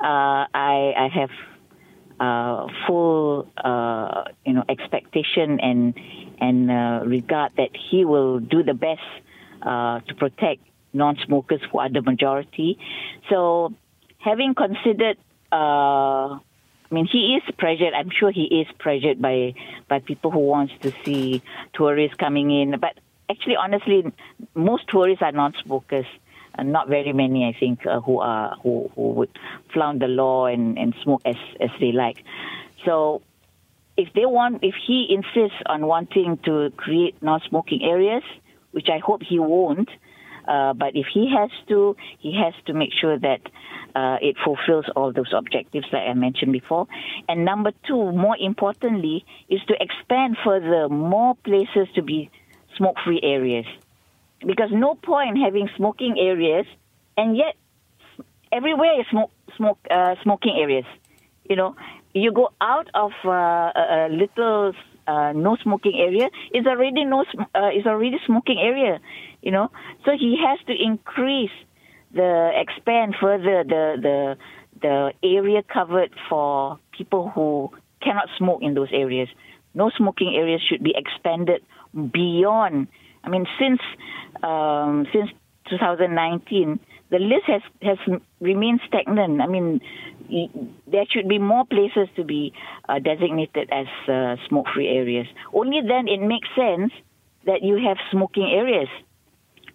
Uh, 0.00 0.48
I, 0.54 0.94
I 0.96 1.08
have 1.12 1.30
uh, 2.20 2.66
full 2.86 3.48
uh, 3.56 4.24
you 4.44 4.52
know 4.52 4.64
expectation 4.68 5.60
and 5.60 5.94
and 6.40 6.70
uh, 6.70 7.02
regard 7.04 7.52
that 7.56 7.70
he 7.74 8.04
will 8.04 8.40
do 8.40 8.62
the 8.62 8.74
best 8.74 9.00
uh, 9.62 10.00
to 10.00 10.14
protect 10.14 10.60
non-smokers 10.92 11.60
who 11.70 11.78
are 11.78 11.88
the 11.88 12.02
majority. 12.02 12.78
So, 13.28 13.72
having 14.18 14.54
considered, 14.54 15.18
uh, 15.52 16.36
I 16.36 16.40
mean, 16.90 17.06
he 17.06 17.36
is 17.36 17.54
pressured. 17.56 17.92
I'm 17.94 18.10
sure 18.10 18.30
he 18.30 18.44
is 18.44 18.66
pressured 18.78 19.20
by 19.20 19.54
by 19.88 20.00
people 20.00 20.30
who 20.30 20.40
wants 20.40 20.72
to 20.82 20.92
see 21.04 21.42
tourists 21.72 22.16
coming 22.16 22.50
in. 22.50 22.78
But 22.80 22.98
actually, 23.30 23.56
honestly, 23.56 24.12
most 24.54 24.88
tourists 24.88 25.22
are 25.22 25.32
non-smokers. 25.32 26.06
Uh, 26.58 26.62
not 26.62 26.88
very 26.88 27.12
many, 27.12 27.44
I 27.44 27.58
think, 27.58 27.86
uh, 27.86 28.00
who 28.00 28.18
are 28.20 28.56
who, 28.62 28.90
who 28.94 29.10
would 29.12 29.38
flout 29.72 29.98
the 29.98 30.08
law 30.08 30.46
and, 30.46 30.78
and 30.78 30.94
smoke 31.02 31.22
as 31.24 31.36
as 31.60 31.70
they 31.80 31.92
like. 31.92 32.24
So, 32.84 33.22
if 33.96 34.12
they 34.14 34.26
want, 34.26 34.62
if 34.62 34.74
he 34.86 35.06
insists 35.10 35.62
on 35.66 35.86
wanting 35.86 36.38
to 36.44 36.70
create 36.76 37.22
non-smoking 37.22 37.82
areas, 37.82 38.22
which 38.72 38.88
I 38.88 38.98
hope 38.98 39.22
he 39.22 39.38
won't, 39.38 39.90
uh, 40.48 40.72
but 40.72 40.96
if 40.96 41.06
he 41.12 41.30
has 41.30 41.50
to, 41.68 41.96
he 42.18 42.34
has 42.34 42.54
to 42.66 42.72
make 42.72 42.92
sure 42.92 43.18
that 43.18 43.40
uh, 43.94 44.16
it 44.20 44.36
fulfills 44.44 44.86
all 44.96 45.12
those 45.12 45.32
objectives 45.32 45.86
like 45.92 46.08
I 46.08 46.14
mentioned 46.14 46.52
before. 46.52 46.86
And 47.28 47.44
number 47.44 47.72
two, 47.86 48.12
more 48.12 48.36
importantly, 48.38 49.24
is 49.48 49.60
to 49.68 49.74
expand 49.80 50.36
further 50.44 50.88
more 50.88 51.34
places 51.36 51.88
to 51.94 52.02
be 52.02 52.30
smoke-free 52.76 53.20
areas. 53.22 53.66
Because 54.46 54.70
no 54.72 54.94
point 54.94 55.38
having 55.38 55.68
smoking 55.76 56.16
areas, 56.18 56.66
and 57.16 57.36
yet 57.36 57.54
everywhere 58.50 59.00
is 59.00 59.06
smoke, 59.10 59.30
smoke, 59.56 59.78
uh, 59.90 60.14
smoking 60.22 60.56
areas. 60.58 60.86
You 61.48 61.56
know, 61.56 61.76
you 62.14 62.32
go 62.32 62.50
out 62.60 62.88
of 62.94 63.12
uh, 63.24 63.30
a, 63.30 64.06
a 64.06 64.08
little 64.08 64.72
uh, 65.06 65.32
no 65.32 65.56
smoking 65.62 65.94
area, 65.98 66.28
it's 66.52 66.66
already 66.66 67.04
no, 67.04 67.24
uh, 67.38 67.70
it's 67.72 67.86
already 67.86 68.16
smoking 68.26 68.58
area. 68.58 69.00
You 69.42 69.50
know, 69.50 69.70
so 70.04 70.12
he 70.12 70.36
has 70.46 70.58
to 70.66 70.74
increase 70.74 71.50
the 72.12 72.50
expand 72.54 73.16
further 73.20 73.64
the 73.64 73.96
the 74.00 74.36
the 74.82 75.12
area 75.22 75.62
covered 75.62 76.10
for 76.28 76.78
people 76.96 77.30
who 77.34 77.70
cannot 78.02 78.28
smoke 78.38 78.60
in 78.62 78.74
those 78.74 78.88
areas. 78.92 79.28
No 79.74 79.90
smoking 79.96 80.34
areas 80.36 80.60
should 80.68 80.82
be 80.82 80.94
expanded 80.96 81.62
beyond. 81.94 82.88
I 83.22 83.28
mean, 83.28 83.46
since 83.58 83.80
um, 84.42 85.06
since 85.12 85.30
2019, 85.68 86.80
the 87.10 87.18
list 87.18 87.44
has 87.46 87.62
has 87.82 87.98
remained 88.40 88.80
stagnant. 88.86 89.40
I 89.40 89.46
mean, 89.46 89.80
there 90.86 91.04
should 91.10 91.28
be 91.28 91.38
more 91.38 91.64
places 91.66 92.08
to 92.16 92.24
be 92.24 92.52
uh, 92.88 92.98
designated 92.98 93.68
as 93.72 93.86
uh, 94.08 94.36
smoke-free 94.48 94.88
areas. 94.88 95.26
Only 95.52 95.80
then 95.80 96.08
it 96.08 96.20
makes 96.20 96.48
sense 96.54 96.92
that 97.46 97.62
you 97.62 97.76
have 97.86 97.96
smoking 98.10 98.50
areas 98.52 98.88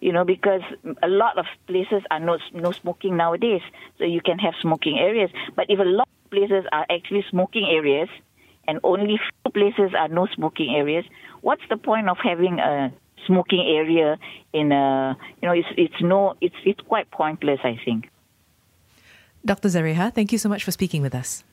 you 0.01 0.11
know, 0.11 0.23
because 0.23 0.61
a 1.01 1.07
lot 1.07 1.37
of 1.37 1.45
places 1.65 2.03
are 2.11 2.19
no, 2.19 2.37
no 2.53 2.71
smoking 2.71 3.17
nowadays. 3.17 3.61
So 3.97 4.03
you 4.03 4.21
can 4.21 4.37
have 4.39 4.53
smoking 4.61 4.99
areas. 4.99 5.31
But 5.55 5.65
if 5.69 5.79
a 5.79 5.83
lot 5.83 6.07
of 6.07 6.29
places 6.29 6.65
are 6.71 6.85
actually 6.91 7.25
smoking 7.29 7.67
areas 7.71 8.09
and 8.67 8.79
only 8.83 9.17
few 9.17 9.51
places 9.51 9.95
are 9.97 10.07
no 10.07 10.27
smoking 10.35 10.75
areas, 10.75 11.05
what's 11.41 11.63
the 11.69 11.77
point 11.77 12.09
of 12.09 12.17
having 12.21 12.59
a 12.59 12.93
smoking 13.25 13.65
area 13.67 14.17
in 14.53 14.71
a, 14.71 15.17
you 15.41 15.47
know, 15.47 15.53
it's, 15.53 15.67
it's 15.77 16.01
no, 16.01 16.35
it's, 16.41 16.55
it's 16.65 16.81
quite 16.81 17.09
pointless, 17.11 17.59
I 17.63 17.79
think. 17.83 18.09
Dr. 19.45 19.69
Zarihah, 19.69 20.13
thank 20.13 20.31
you 20.31 20.37
so 20.37 20.49
much 20.49 20.63
for 20.63 20.71
speaking 20.71 21.01
with 21.01 21.13
us. 21.13 21.43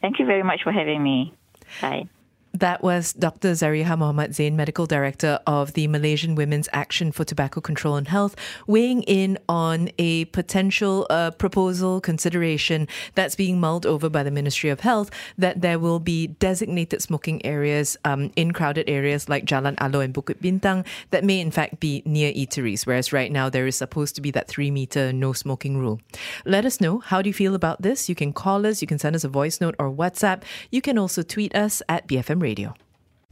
Thank 0.00 0.18
you 0.18 0.26
very 0.26 0.42
much 0.42 0.62
for 0.62 0.72
having 0.72 1.02
me. 1.02 1.34
Bye. 1.80 2.08
That 2.54 2.82
was 2.82 3.14
Dr. 3.14 3.52
Zarihah 3.52 3.96
Mohamad 3.96 4.34
Zain, 4.34 4.56
Medical 4.56 4.84
Director 4.84 5.40
of 5.46 5.72
the 5.72 5.86
Malaysian 5.88 6.34
Women's 6.34 6.68
Action 6.72 7.10
for 7.10 7.24
Tobacco 7.24 7.62
Control 7.62 7.96
and 7.96 8.06
Health, 8.06 8.36
weighing 8.66 9.02
in 9.04 9.38
on 9.48 9.88
a 9.98 10.26
potential 10.26 11.06
uh, 11.08 11.30
proposal 11.30 12.00
consideration 12.02 12.88
that's 13.14 13.34
being 13.36 13.58
mulled 13.58 13.86
over 13.86 14.10
by 14.10 14.22
the 14.22 14.30
Ministry 14.30 14.68
of 14.68 14.80
Health 14.80 15.10
that 15.38 15.62
there 15.62 15.78
will 15.78 15.98
be 15.98 16.26
designated 16.26 17.00
smoking 17.00 17.44
areas 17.44 17.96
um, 18.04 18.30
in 18.36 18.52
crowded 18.52 18.88
areas 18.88 19.30
like 19.30 19.46
Jalan 19.46 19.76
Alor 19.76 20.04
and 20.04 20.12
Bukit 20.12 20.40
Bintang 20.42 20.84
that 21.10 21.24
may 21.24 21.40
in 21.40 21.50
fact 21.50 21.80
be 21.80 22.02
near 22.04 22.32
eateries, 22.34 22.86
whereas 22.86 23.14
right 23.14 23.32
now 23.32 23.48
there 23.48 23.66
is 23.66 23.76
supposed 23.76 24.14
to 24.16 24.20
be 24.20 24.30
that 24.30 24.48
three 24.48 24.70
meter 24.70 25.10
no 25.10 25.32
smoking 25.32 25.78
rule. 25.78 26.00
Let 26.44 26.66
us 26.66 26.82
know 26.82 26.98
how 26.98 27.22
do 27.22 27.30
you 27.30 27.34
feel 27.34 27.54
about 27.54 27.80
this. 27.80 28.10
You 28.10 28.14
can 28.14 28.34
call 28.34 28.66
us, 28.66 28.82
you 28.82 28.86
can 28.86 28.98
send 28.98 29.16
us 29.16 29.24
a 29.24 29.28
voice 29.28 29.58
note 29.58 29.74
or 29.78 29.90
WhatsApp. 29.90 30.42
You 30.70 30.82
can 30.82 30.98
also 30.98 31.22
tweet 31.22 31.56
us 31.56 31.80
at 31.88 32.06
BFM 32.06 32.41
Radio. 32.42 32.74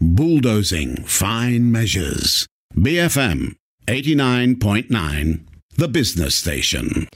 Bulldozing 0.00 1.04
fine 1.04 1.70
measures. 1.70 2.46
BFM 2.74 3.56
89.9, 3.86 5.40
the 5.76 5.88
business 5.88 6.36
station. 6.36 7.08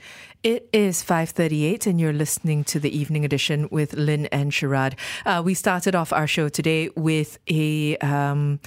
It 0.42 0.68
is 0.74 1.02
5:38 1.02 1.86
and 1.86 1.98
you're 1.98 2.12
listening 2.12 2.64
to 2.64 2.78
the 2.78 2.94
evening 2.94 3.24
edition 3.24 3.66
with 3.70 3.94
Lynn 3.94 4.26
and 4.26 4.52
Sharad. 4.52 4.92
Uh, 5.24 5.40
we 5.42 5.54
started 5.54 5.94
off 5.94 6.12
our 6.12 6.26
show 6.26 6.50
today 6.50 6.90
with 6.96 7.38
a 7.48 7.96
um, 7.98 8.60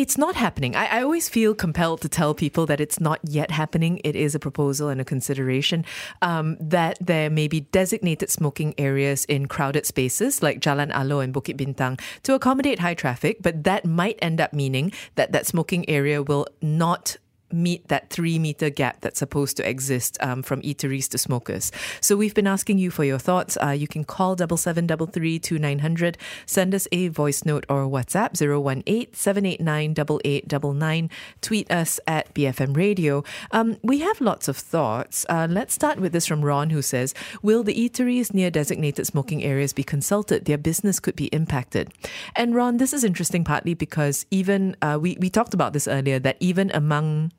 it's 0.00 0.16
not 0.16 0.34
happening. 0.34 0.74
I, 0.74 0.86
I, 0.86 1.02
always 1.02 1.28
feel 1.28 1.54
compelled 1.54 2.00
to 2.00 2.08
tell 2.08 2.32
people 2.32 2.64
that 2.64 2.80
it's 2.80 3.00
not 3.00 3.20
yet 3.22 3.50
happening. 3.50 4.00
It 4.02 4.16
is 4.16 4.34
a 4.34 4.38
proposal 4.38 4.88
and 4.88 4.98
a 4.98 5.04
consideration 5.04 5.84
um, 6.22 6.56
that 6.58 6.96
there 7.02 7.28
may 7.28 7.48
be 7.48 7.60
designated 7.60 8.30
smoking 8.30 8.72
areas 8.78 9.26
in 9.26 9.44
crowded 9.44 9.84
spaces 9.84 10.42
like 10.42 10.60
Jalan 10.60 10.90
Alor 10.90 11.22
and 11.22 11.34
Bukit 11.34 11.58
Bintang 11.58 12.00
to 12.22 12.32
accommodate 12.32 12.78
high 12.78 12.94
traffic, 12.94 13.42
but 13.42 13.64
that 13.64 13.84
might 13.84 14.18
end 14.22 14.40
up 14.40 14.54
meaning 14.54 14.90
that 15.16 15.32
that 15.32 15.46
smoking 15.46 15.86
area 15.86 16.22
will 16.22 16.46
not 16.62 17.18
meet 17.52 17.88
that 17.88 18.10
three 18.10 18.38
meter 18.38 18.70
gap 18.70 19.00
that's 19.00 19.18
supposed 19.18 19.56
to 19.56 19.68
exist 19.68 20.16
um, 20.20 20.42
from 20.42 20.62
eateries 20.62 21.08
to 21.10 21.18
smokers. 21.18 21.72
So 22.00 22.16
we've 22.16 22.34
been 22.34 22.46
asking 22.46 22.78
you 22.78 22.90
for 22.90 23.04
your 23.04 23.18
thoughts. 23.18 23.56
Uh, 23.62 23.70
you 23.70 23.88
can 23.88 24.04
call 24.04 24.36
double 24.36 24.56
seven 24.56 24.86
double 24.86 25.06
three 25.06 25.38
two 25.38 25.58
nine 25.58 25.80
hundred, 25.80 26.18
send 26.46 26.74
us 26.74 26.86
a 26.92 27.08
voice 27.08 27.44
note 27.44 27.64
or 27.68 27.84
WhatsApp 27.86 28.40
018 28.40 29.12
789 29.12 29.94
8899, 30.24 31.10
tweet 31.40 31.70
us 31.70 32.00
at 32.06 32.32
BFM 32.34 32.76
Radio. 32.76 33.24
Um, 33.50 33.78
we 33.82 34.00
have 34.00 34.20
lots 34.20 34.48
of 34.48 34.56
thoughts. 34.56 35.26
Uh, 35.28 35.46
let's 35.50 35.74
start 35.74 35.98
with 35.98 36.12
this 36.12 36.26
from 36.26 36.42
Ron, 36.42 36.70
who 36.70 36.82
says, 36.82 37.14
"Will 37.42 37.62
the 37.62 37.74
eateries 37.74 38.32
near 38.34 38.50
designated 38.50 39.06
smoking 39.06 39.42
areas 39.42 39.72
be 39.72 39.82
consulted? 39.82 40.44
Their 40.44 40.58
business 40.58 41.00
could 41.00 41.16
be 41.16 41.26
impacted." 41.26 41.92
And 42.36 42.54
Ron, 42.54 42.78
this 42.78 42.92
is 42.92 43.04
interesting 43.04 43.44
partly 43.44 43.74
because 43.74 44.26
even 44.30 44.76
uh, 44.82 44.98
we 45.00 45.16
we 45.20 45.30
talked 45.30 45.54
about 45.54 45.72
this 45.72 45.88
earlier 45.88 46.18
that 46.18 46.36
even 46.40 46.70
among 46.72 47.32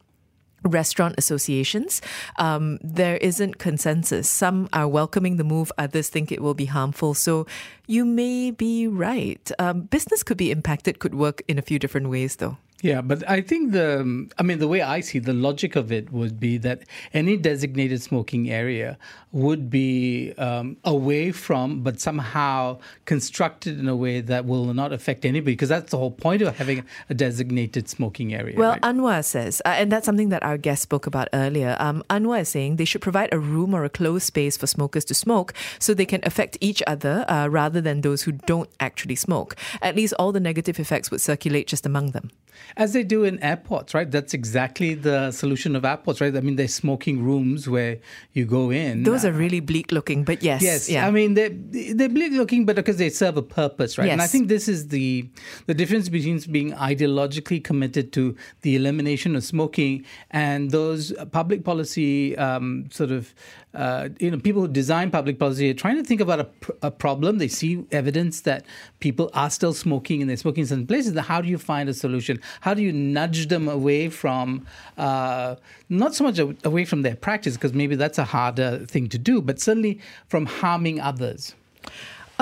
restaurant 0.64 1.16
associations, 1.18 2.02
um, 2.38 2.80
there 2.84 3.18
isn't 3.18 3.58
consensus. 3.58 4.30
Some 4.30 4.70
are 4.74 4.88
welcoming 4.88 5.38
the 5.38 5.44
move, 5.44 5.72
others 5.78 6.10
think 6.10 6.32
it 6.32 6.42
will 6.42 6.54
be 6.54 6.66
harmful. 6.66 7.14
So 7.14 7.48
you 7.88 8.06
may 8.06 8.52
be 8.52 8.88
right. 8.88 9.52
Um, 9.60 9.82
business 9.82 10.24
could 10.24 10.38
be 10.38 10.52
impacted, 10.52 11.00
could 11.00 11.16
work 11.16 11.42
in 11.48 11.58
a 11.58 11.62
few 11.62 11.80
different 11.80 12.10
ways, 12.10 12.38
though. 12.38 12.58
Yeah, 12.82 13.02
but 13.02 13.28
I 13.30 13.42
think 13.42 13.74
the, 13.74 14.28
I 14.40 14.44
mean, 14.44 14.58
the 14.58 14.68
way 14.68 14.82
I 14.82 15.02
see 15.02 15.20
the 15.20 15.34
logic 15.34 15.76
of 15.76 15.92
it 15.92 16.12
would 16.12 16.40
be 16.40 16.58
that 16.60 16.82
any 17.14 17.38
designated 17.38 18.02
smoking 18.02 18.50
area 18.50 18.98
would 19.32 19.70
be 19.70 20.34
um, 20.38 20.78
away 20.84 21.32
from, 21.32 21.84
but 21.84 22.00
somehow 22.00 22.80
constructed 23.06 23.80
in 23.80 23.88
a 23.88 23.96
way 23.96 24.20
that 24.22 24.46
will 24.46 24.74
not 24.74 24.92
affect 24.92 25.26
anybody, 25.26 25.54
because 25.54 25.70
that's 25.70 25.92
the 25.92 25.98
whole 25.98 26.12
point 26.12 26.42
of 26.42 26.58
having 26.58 26.84
a 27.10 27.14
designated 27.14 27.88
smoking 27.88 28.34
area. 28.34 28.58
Well, 28.58 28.72
right? 28.72 28.82
Anwar 28.82 29.24
says, 29.24 29.62
uh, 29.64 29.70
and 29.70 29.92
that's 29.92 30.06
something 30.06 30.30
that 30.30 30.44
our 30.44 30.58
guest 30.58 30.82
spoke 30.82 31.06
about 31.06 31.30
earlier. 31.34 31.78
Um, 31.80 32.04
Anwar 32.10 32.42
is 32.42 32.50
saying 32.50 32.78
they 32.78 32.86
should 32.86 33.02
provide 33.02 33.30
a 33.32 33.40
room 33.40 33.74
or 33.74 33.86
a 33.86 33.90
closed 33.90 34.26
space 34.26 34.58
for 34.58 34.68
smokers 34.68 35.06
to 35.06 35.14
smoke 35.14 35.54
so 35.80 35.94
they 35.94 36.06
can 36.06 36.22
affect 36.24 36.58
each 36.60 36.82
other 36.88 37.26
uh, 37.30 37.48
rather 37.48 37.80
than 37.80 38.02
those 38.02 38.24
who 38.24 38.32
don't 38.32 38.70
actually 38.80 39.16
smoke. 39.16 39.56
At 39.82 39.96
least 39.96 40.14
all 40.18 40.32
the 40.32 40.40
negative 40.40 40.80
effects 40.80 41.12
would 41.12 41.22
circulate 41.22 41.68
just 41.68 41.86
among 41.86 42.12
them. 42.12 42.32
As 42.78 42.94
they 42.94 43.04
do 43.04 43.24
in 43.24 43.42
airports, 43.44 43.94
right? 43.94 44.10
That's 44.10 44.34
exactly 44.34 44.94
the 44.94 45.32
solution 45.32 45.76
of 45.76 45.86
airports, 45.86 46.22
right? 46.22 46.36
I 46.36 46.42
mean, 46.42 46.56
they're 46.56 46.68
smoking 46.68 47.24
rooms 47.24 47.68
where 47.68 48.00
you 48.34 48.46
go 48.46 48.72
in. 48.72 49.04
Those 49.04 49.26
are 49.26 49.32
really 49.32 49.60
bleak 49.60 49.92
looking, 49.92 50.24
but 50.24 50.42
yes. 50.44 50.62
Yes. 50.62 50.90
Yeah. 50.90 51.08
I 51.08 51.12
mean, 51.12 51.34
they're, 51.34 51.52
they're 51.52 52.10
bleak 52.10 52.34
looking, 52.34 52.66
but 52.66 52.76
because 52.76 52.98
they 52.98 53.10
serve 53.10 53.38
a 53.38 53.42
purpose, 53.42 53.98
right? 53.98 54.06
Yes. 54.06 54.14
And 54.14 54.22
I 54.22 54.28
think 54.28 54.48
this 54.48 54.68
is 54.68 54.90
the, 54.90 55.30
the 55.68 55.74
difference 55.74 56.10
between 56.10 56.40
being 56.52 56.74
ideologically 56.74 57.64
committed 57.64 58.14
to 58.14 58.36
the 58.62 58.76
elimination 58.76 59.36
of 59.36 59.44
smoking 59.44 60.06
and 60.32 60.72
those 60.72 61.14
public 61.32 61.64
policy 61.64 62.38
um, 62.38 62.88
sort 62.92 63.12
of 63.12 63.34
uh, 63.74 64.10
you 64.20 64.30
know, 64.30 64.38
people 64.38 64.62
who 64.62 64.68
design 64.68 65.10
public 65.12 65.40
policy 65.40 65.70
are 65.70 65.74
trying 65.74 65.96
to 65.96 66.04
think 66.04 66.20
about 66.20 66.40
a, 66.42 66.48
a, 66.82 66.92
problem. 66.92 67.38
They 67.38 67.48
see 67.48 67.86
evidence 67.92 68.42
that 68.42 68.66
people 69.00 69.30
are 69.34 69.50
still 69.50 69.74
smoking 69.74 70.20
and 70.20 70.30
they're 70.30 70.38
smoking 70.38 70.62
in 70.62 70.68
certain 70.68 70.88
places. 70.88 71.18
How 71.18 71.40
do 71.40 71.48
you 71.48 71.58
find 71.58 71.88
a 71.88 71.94
solution? 71.94 72.42
How 72.60 72.74
do 72.74 72.82
you 72.82 72.92
nudge 72.92 73.48
them 73.48 73.70
away 73.70 74.10
from, 74.10 74.68
uh, 74.98 75.56
not 75.88 76.14
so 76.14 76.26
much 76.26 76.40
away 76.66 76.84
from 76.84 77.04
their 77.04 77.16
practice, 77.16 77.56
because 77.56 77.74
maybe 77.74 77.96
that's 77.96 78.18
a 78.18 78.26
harder 78.26 78.86
thing 78.86 79.08
to 79.08 79.18
do, 79.18 79.42
but 79.42 79.62
certainly 79.62 80.00
from 80.28 80.48
harming 80.48 81.00
others? 81.00 81.56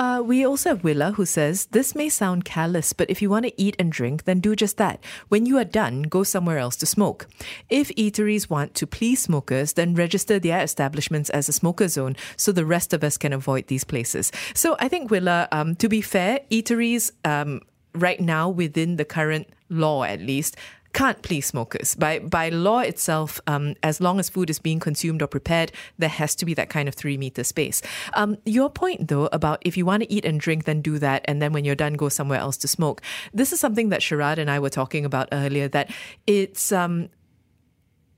Uh, 0.00 0.22
we 0.24 0.46
also 0.46 0.70
have 0.70 0.82
Willa 0.82 1.12
who 1.12 1.26
says, 1.26 1.66
This 1.72 1.94
may 1.94 2.08
sound 2.08 2.46
callous, 2.46 2.94
but 2.94 3.10
if 3.10 3.20
you 3.20 3.28
want 3.28 3.44
to 3.44 3.60
eat 3.60 3.76
and 3.78 3.92
drink, 3.92 4.24
then 4.24 4.40
do 4.40 4.56
just 4.56 4.78
that. 4.78 4.98
When 5.28 5.44
you 5.44 5.58
are 5.58 5.64
done, 5.64 6.04
go 6.04 6.22
somewhere 6.22 6.56
else 6.56 6.74
to 6.76 6.86
smoke. 6.86 7.26
If 7.68 7.88
eateries 7.96 8.48
want 8.48 8.74
to 8.76 8.86
please 8.86 9.20
smokers, 9.20 9.74
then 9.74 9.94
register 9.94 10.38
their 10.38 10.62
establishments 10.62 11.28
as 11.28 11.50
a 11.50 11.52
smoker 11.52 11.86
zone 11.86 12.16
so 12.38 12.50
the 12.50 12.64
rest 12.64 12.94
of 12.94 13.04
us 13.04 13.18
can 13.18 13.34
avoid 13.34 13.66
these 13.66 13.84
places. 13.84 14.32
So 14.54 14.74
I 14.80 14.88
think, 14.88 15.10
Willa, 15.10 15.48
um, 15.52 15.76
to 15.76 15.86
be 15.86 16.00
fair, 16.00 16.40
eateries 16.50 17.12
um, 17.26 17.60
right 17.94 18.20
now 18.22 18.48
within 18.48 18.96
the 18.96 19.04
current 19.04 19.48
law 19.68 20.02
at 20.02 20.20
least 20.20 20.56
can't 20.92 21.22
please 21.22 21.46
smokers. 21.46 21.94
By 21.94 22.18
by 22.18 22.48
law 22.48 22.80
itself, 22.80 23.40
um, 23.46 23.74
as 23.82 24.00
long 24.00 24.18
as 24.18 24.28
food 24.28 24.50
is 24.50 24.58
being 24.58 24.80
consumed 24.80 25.22
or 25.22 25.26
prepared, 25.26 25.72
there 25.98 26.08
has 26.08 26.34
to 26.36 26.44
be 26.44 26.54
that 26.54 26.68
kind 26.68 26.88
of 26.88 26.94
three 26.94 27.16
meter 27.16 27.44
space. 27.44 27.82
Um, 28.14 28.38
your 28.44 28.70
point, 28.70 29.08
though, 29.08 29.28
about 29.32 29.62
if 29.62 29.76
you 29.76 29.86
want 29.86 30.02
to 30.02 30.12
eat 30.12 30.24
and 30.24 30.40
drink, 30.40 30.64
then 30.64 30.80
do 30.80 30.98
that, 30.98 31.24
and 31.26 31.40
then 31.40 31.52
when 31.52 31.64
you're 31.64 31.74
done, 31.74 31.94
go 31.94 32.08
somewhere 32.08 32.40
else 32.40 32.56
to 32.58 32.68
smoke. 32.68 33.02
This 33.32 33.52
is 33.52 33.60
something 33.60 33.90
that 33.90 34.00
Sharad 34.00 34.38
and 34.38 34.50
I 34.50 34.58
were 34.58 34.70
talking 34.70 35.04
about 35.04 35.28
earlier. 35.32 35.68
That 35.68 35.90
it's 36.26 36.72
um, 36.72 37.08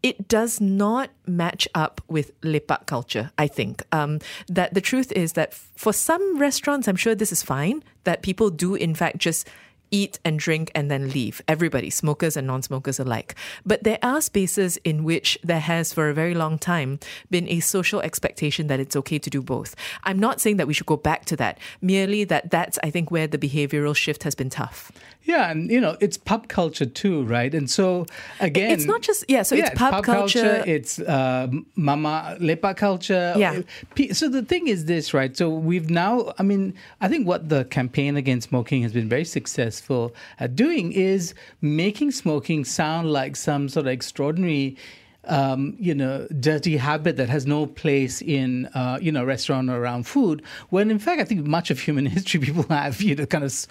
it 0.02 0.26
does 0.26 0.61
not 0.61 1.11
match 1.26 1.68
up 1.74 2.00
with 2.08 2.38
lepak 2.40 2.87
culture, 2.87 3.30
I 3.38 3.46
think. 3.46 3.82
Um, 3.92 4.18
that 4.48 4.74
the 4.74 4.80
truth 4.80 5.12
is 5.12 5.35
that 5.35 5.54
for 5.54 5.92
some 5.92 6.38
restaurants, 6.38 6.88
I'm 6.88 6.96
sure 6.96 7.14
this 7.14 7.32
is 7.32 7.42
fine, 7.42 7.85
that 8.04 8.22
people 8.22 8.50
do, 8.50 8.74
in 8.74 8.94
fact, 8.94 9.18
just 9.18 9.48
eat 9.92 10.18
and 10.24 10.38
drink 10.40 10.72
and 10.74 10.90
then 10.90 11.11
leave. 11.11 11.40
Everybody, 11.46 11.90
smokers 11.90 12.37
and 12.37 12.46
non 12.46 12.62
smokers 12.62 12.98
alike. 12.98 13.37
But 13.64 13.85
there 13.85 13.98
are 14.02 14.20
spaces 14.20 14.78
in 14.78 15.05
which 15.05 15.38
there 15.44 15.61
has, 15.61 15.92
for 15.92 16.09
a 16.09 16.14
very 16.14 16.35
long 16.35 16.59
time, 16.59 16.98
been 17.31 17.48
a 17.48 17.61
social 17.61 18.00
expectation 18.00 18.66
that 18.66 18.81
it's 18.81 18.96
okay 18.96 19.20
to 19.20 19.31
do 19.31 19.42
both. 19.42 19.76
I'm 20.02 20.18
not 20.18 20.40
saying 20.40 20.57
that 20.57 20.66
we 20.66 20.74
should 20.74 20.87
go 20.87 20.96
back 20.96 21.26
to 21.26 21.37
that, 21.37 21.59
merely 21.81 22.24
that 22.24 22.50
that's, 22.50 22.78
I 22.83 22.90
think, 22.90 23.11
where 23.11 23.26
the 23.26 23.38
behavioral 23.38 23.94
shift 23.94 24.24
has 24.24 24.35
been 24.35 24.50
tough. 24.50 24.90
Yeah, 25.24 25.50
and 25.50 25.70
you 25.70 25.81
know, 25.81 25.96
it's 26.00 26.16
pub 26.16 26.48
culture 26.48 26.87
too, 26.87 27.22
right? 27.24 27.55
And 27.55 27.70
so 27.70 28.07
again, 28.40 28.72
it's 28.72 28.87
not 28.87 29.02
just 29.02 29.24
yeah. 29.28 29.42
So 29.42 29.55
yeah, 29.55 29.66
it's 29.66 29.78
pub, 29.78 29.92
pub 29.92 30.05
culture. 30.05 30.40
culture. 30.40 30.64
It's 30.66 30.98
uh, 30.98 31.46
mamak 31.78 32.40
lepak 32.40 32.76
culture. 32.76 33.33
Yeah. 33.37 33.61
So 34.12 34.28
the 34.28 34.42
thing 34.42 34.66
is 34.66 34.87
this, 34.87 35.14
right? 35.14 35.37
So 35.37 35.48
we've 35.48 35.90
now. 35.90 36.33
I 36.40 36.42
mean, 36.42 36.74
I 37.00 37.07
think 37.07 37.28
what 37.28 37.50
the 37.50 37.66
campaign 37.66 38.16
against 38.16 38.48
smoking 38.48 38.83
has 38.83 38.92
been 38.92 39.09
very 39.09 39.24
successful 39.24 39.81
at 40.38 40.56
doing 40.56 40.92
is 40.92 41.34
making 41.60 42.10
smoking 42.12 42.64
sound 42.64 43.10
like 43.10 43.36
some 43.36 43.68
sort 43.68 43.86
of 43.86 43.92
extraordinary 43.92 44.76
um, 45.24 45.76
you 45.78 45.94
know, 45.94 46.26
dirty 46.40 46.76
habit 46.76 47.16
that 47.16 47.28
has 47.28 47.46
no 47.46 47.66
place 47.66 48.20
in, 48.22 48.66
uh, 48.74 48.98
you 49.00 49.12
know, 49.12 49.24
restaurant 49.24 49.70
or 49.70 49.76
around 49.76 50.04
food. 50.04 50.42
When 50.70 50.90
in 50.90 50.98
fact, 50.98 51.20
I 51.20 51.24
think 51.24 51.46
much 51.46 51.70
of 51.70 51.78
human 51.78 52.06
history, 52.16 52.40
people 52.40 52.64
have, 52.64 53.00
you 53.00 53.14
know, 53.14 53.26
kind 53.26 53.44
of 53.44 53.66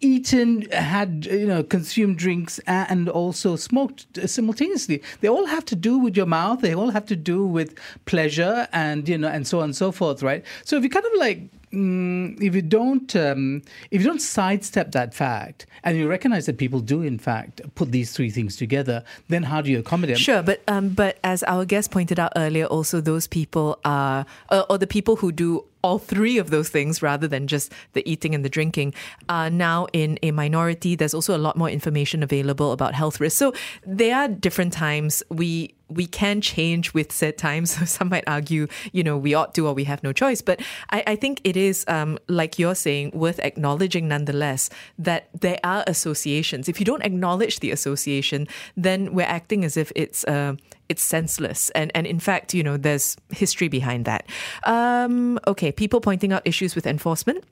eaten, 0.00 0.70
had, 0.70 1.26
you 1.26 1.46
know, 1.46 1.62
consumed 1.62 2.18
drinks 2.18 2.58
and 2.66 3.08
also 3.08 3.56
smoked 3.56 4.06
simultaneously. 4.28 5.02
They 5.20 5.28
all 5.28 5.46
have 5.46 5.64
to 5.66 5.76
do 5.76 5.98
with 5.98 6.16
your 6.16 6.26
mouth. 6.26 6.60
They 6.60 6.74
all 6.74 6.90
have 6.90 7.06
to 7.06 7.16
do 7.16 7.44
with 7.44 7.78
pleasure 8.06 8.68
and, 8.72 9.08
you 9.08 9.18
know, 9.18 9.28
and 9.28 9.46
so 9.46 9.58
on 9.58 9.64
and 9.64 9.76
so 9.76 9.92
forth, 9.92 10.22
right? 10.22 10.44
So 10.64 10.76
if 10.76 10.82
you 10.84 10.90
kind 10.90 11.06
of 11.06 11.12
like 11.18 11.50
Mm, 11.72 12.40
if 12.42 12.54
you 12.54 12.62
don't 12.62 13.14
um, 13.14 13.60
if 13.90 14.00
you 14.00 14.06
don't 14.06 14.22
sidestep 14.22 14.92
that 14.92 15.12
fact 15.12 15.66
and 15.84 15.98
you 15.98 16.08
recognize 16.08 16.46
that 16.46 16.56
people 16.56 16.80
do 16.80 17.02
in 17.02 17.18
fact 17.18 17.60
put 17.74 17.92
these 17.92 18.12
three 18.12 18.30
things 18.30 18.56
together, 18.56 19.04
then 19.28 19.42
how 19.42 19.60
do 19.60 19.70
you 19.70 19.78
accommodate? 19.78 20.16
Sure, 20.16 20.42
but 20.42 20.62
um, 20.66 20.88
but 20.88 21.18
as 21.24 21.42
our 21.42 21.66
guest 21.66 21.90
pointed 21.90 22.18
out 22.18 22.32
earlier, 22.36 22.64
also 22.64 23.02
those 23.02 23.26
people 23.26 23.78
are 23.84 24.24
uh, 24.48 24.64
or 24.70 24.78
the 24.78 24.86
people 24.86 25.16
who 25.16 25.30
do 25.30 25.62
all 25.82 25.98
three 25.98 26.38
of 26.38 26.50
those 26.50 26.68
things 26.68 27.02
rather 27.02 27.28
than 27.28 27.46
just 27.46 27.72
the 27.92 28.08
eating 28.10 28.34
and 28.34 28.44
the 28.44 28.48
drinking 28.48 28.94
are 29.28 29.50
now 29.50 29.86
in 29.92 30.18
a 30.22 30.30
minority. 30.30 30.96
There's 30.96 31.14
also 31.14 31.36
a 31.36 31.38
lot 31.38 31.56
more 31.56 31.70
information 31.70 32.22
available 32.22 32.72
about 32.72 32.94
health 32.94 33.20
risks. 33.20 33.38
So 33.38 33.52
there 33.86 34.16
are 34.16 34.28
different 34.28 34.72
times 34.72 35.22
we 35.30 35.74
we 35.88 36.06
can 36.06 36.40
change 36.40 36.94
with 36.94 37.12
said 37.12 37.38
times. 37.38 37.68
So 37.78 37.84
some 37.84 38.08
might 38.08 38.24
argue, 38.26 38.66
you 38.92 39.04
know, 39.04 39.16
we 39.16 39.34
ought 39.34 39.54
to 39.54 39.66
or 39.68 39.74
we 39.74 39.84
have 39.84 40.02
no 40.02 40.12
choice. 40.12 40.42
But 40.42 40.60
I, 40.90 41.04
I 41.06 41.16
think 41.16 41.40
it 41.44 41.56
is, 41.56 41.84
um, 41.86 42.18
like 42.26 42.58
you're 42.58 42.74
saying, 42.74 43.12
worth 43.12 43.38
acknowledging 43.38 44.08
nonetheless 44.08 44.68
that 44.98 45.28
there 45.38 45.60
are 45.62 45.84
associations. 45.86 46.68
If 46.68 46.80
you 46.80 46.86
don't 46.86 47.04
acknowledge 47.04 47.60
the 47.60 47.70
association, 47.70 48.48
then 48.76 49.12
we're 49.14 49.26
acting 49.26 49.64
as 49.64 49.76
if 49.76 49.92
it's 49.94 50.24
uh, 50.24 50.56
it's 50.88 51.02
senseless. 51.02 51.70
And 51.70 51.92
and 51.94 52.06
in 52.06 52.18
fact, 52.18 52.54
you 52.54 52.62
know, 52.62 52.76
there's 52.76 53.16
history 53.30 53.68
behind 53.68 54.04
that. 54.06 54.28
Um, 54.64 55.38
okay, 55.46 55.70
people 55.70 56.00
pointing 56.00 56.32
out 56.32 56.42
issues 56.44 56.74
with 56.74 56.86
enforcement. 56.86 57.44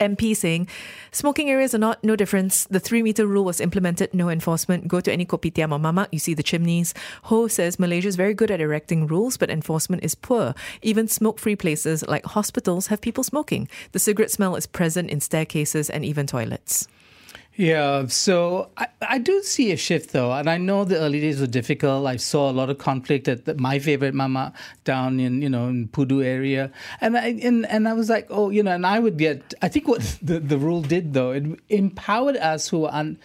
MP 0.00 0.36
saying, 0.36 0.68
smoking 1.10 1.50
areas 1.50 1.74
are 1.74 1.78
not 1.78 2.02
no 2.02 2.16
difference. 2.16 2.66
The 2.66 2.80
three 2.80 3.02
meter 3.02 3.26
rule 3.26 3.44
was 3.44 3.60
implemented, 3.60 4.14
no 4.14 4.28
enforcement. 4.28 4.88
Go 4.88 5.00
to 5.00 5.12
any 5.12 5.26
kopitiam 5.26 5.72
or 5.72 5.78
mamak, 5.78 6.08
you 6.12 6.18
see 6.18 6.34
the 6.34 6.42
chimneys. 6.42 6.94
Ho 7.24 7.48
says 7.48 7.78
Malaysia 7.78 8.08
is 8.08 8.16
very 8.16 8.34
good 8.34 8.50
at 8.50 8.60
erecting 8.60 9.06
rules, 9.06 9.36
but 9.36 9.50
enforcement 9.50 10.04
is 10.04 10.14
poor. 10.14 10.54
Even 10.82 11.08
smoke 11.08 11.38
free 11.38 11.56
places 11.56 12.06
like 12.06 12.24
hospitals 12.26 12.88
have 12.88 13.00
people 13.00 13.24
smoking. 13.24 13.68
The 13.92 13.98
cigarette 13.98 14.30
smell 14.30 14.56
is 14.56 14.66
present 14.66 15.10
in 15.10 15.20
staircases 15.20 15.90
and 15.90 16.04
even 16.04 16.26
toilets. 16.26 16.88
Yeah, 17.58 18.06
so 18.06 18.70
I, 18.76 18.86
I 19.02 19.18
do 19.18 19.42
see 19.42 19.72
a 19.72 19.76
shift 19.76 20.12
though, 20.12 20.30
and 20.32 20.48
I 20.48 20.58
know 20.58 20.84
the 20.84 20.96
early 20.96 21.20
days 21.20 21.40
were 21.40 21.48
difficult. 21.48 22.06
I 22.06 22.14
saw 22.14 22.48
a 22.48 22.52
lot 22.52 22.70
of 22.70 22.78
conflict 22.78 23.26
at 23.26 23.46
the, 23.46 23.54
my 23.56 23.80
favorite 23.80 24.14
mamak 24.14 24.54
down 24.84 25.18
in 25.18 25.42
you 25.42 25.48
know 25.48 25.66
in 25.66 25.88
Pudu 25.88 26.24
area, 26.24 26.70
and 27.00 27.18
I 27.18 27.30
and, 27.42 27.66
and 27.66 27.88
I 27.88 27.94
was 27.94 28.08
like, 28.08 28.28
oh, 28.30 28.50
you 28.50 28.62
know, 28.62 28.70
and 28.70 28.86
I 28.86 29.00
would 29.00 29.16
get. 29.16 29.54
I 29.60 29.66
think 29.66 29.88
what 29.88 30.02
the, 30.22 30.38
the 30.38 30.56
rule 30.56 30.82
did 30.82 31.14
though, 31.14 31.32
it 31.32 31.46
empowered 31.68 32.36
us 32.36 32.68
who 32.68 32.78
were 32.78 32.94
un, 32.94 33.18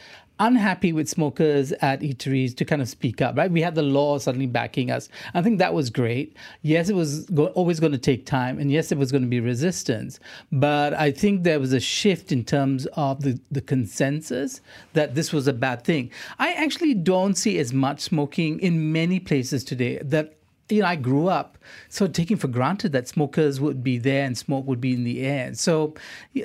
unhappy 0.46 0.92
with 0.92 1.08
smokers 1.08 1.72
at 1.74 2.02
eateries 2.02 2.56
to 2.58 2.66
kind 2.66 2.82
of 2.82 2.90
speak 2.90 3.22
up, 3.22 3.38
right? 3.38 3.50
We 3.50 3.62
had 3.62 3.76
the 3.76 3.82
law 3.82 4.18
suddenly 4.18 4.46
backing 4.46 4.92
us. 4.92 5.10
I 5.34 5.42
think 5.42 5.60
that 5.60 5.74
was 5.74 5.90
great. 5.90 6.36
Yes, 6.62 6.90
it 6.90 6.96
was 6.96 7.26
go- 7.28 7.48
always 7.48 7.80
going 7.80 7.94
to 7.94 7.98
take 7.98 8.26
time, 8.26 8.60
and 8.60 8.72
yes, 8.72 8.92
it 8.92 8.98
was 8.98 9.12
going 9.12 9.24
to 9.24 9.30
be 9.30 9.40
resistance. 9.40 10.20
But 10.52 10.94
I 10.94 11.12
think 11.12 11.44
there 11.44 11.60
was 11.60 11.74
a 11.74 11.80
shift 11.80 12.32
in 12.32 12.44
terms 12.44 12.86
of 12.94 13.22
the, 13.22 13.40
the 13.52 13.62
consensus 13.62 14.62
that 14.94 15.16
this 15.16 15.32
was 15.32 15.48
a 15.48 15.54
bad 15.54 15.84
thing. 15.84 16.12
I 16.40 16.54
actually 16.54 16.94
don't 16.94 17.36
see 17.36 17.58
as 17.60 17.74
much 17.74 18.02
smoking 18.02 18.60
in 18.60 18.92
many 18.92 19.20
places 19.20 19.64
today 19.64 20.00
that 20.04 20.36
you 20.70 20.82
know, 20.82 20.88
I 20.88 20.96
grew 20.96 21.28
up 21.28 21.58
so 21.90 22.08
taking 22.08 22.38
for 22.38 22.48
granted 22.48 22.92
that 22.94 23.08
smokers 23.08 23.60
would 23.60 23.84
be 23.84 23.98
there 23.98 24.26
and 24.26 24.38
smoke 24.38 24.66
would 24.66 24.82
be 24.82 24.94
in 24.94 25.04
the 25.04 25.22
air. 25.22 25.54
So 25.54 25.94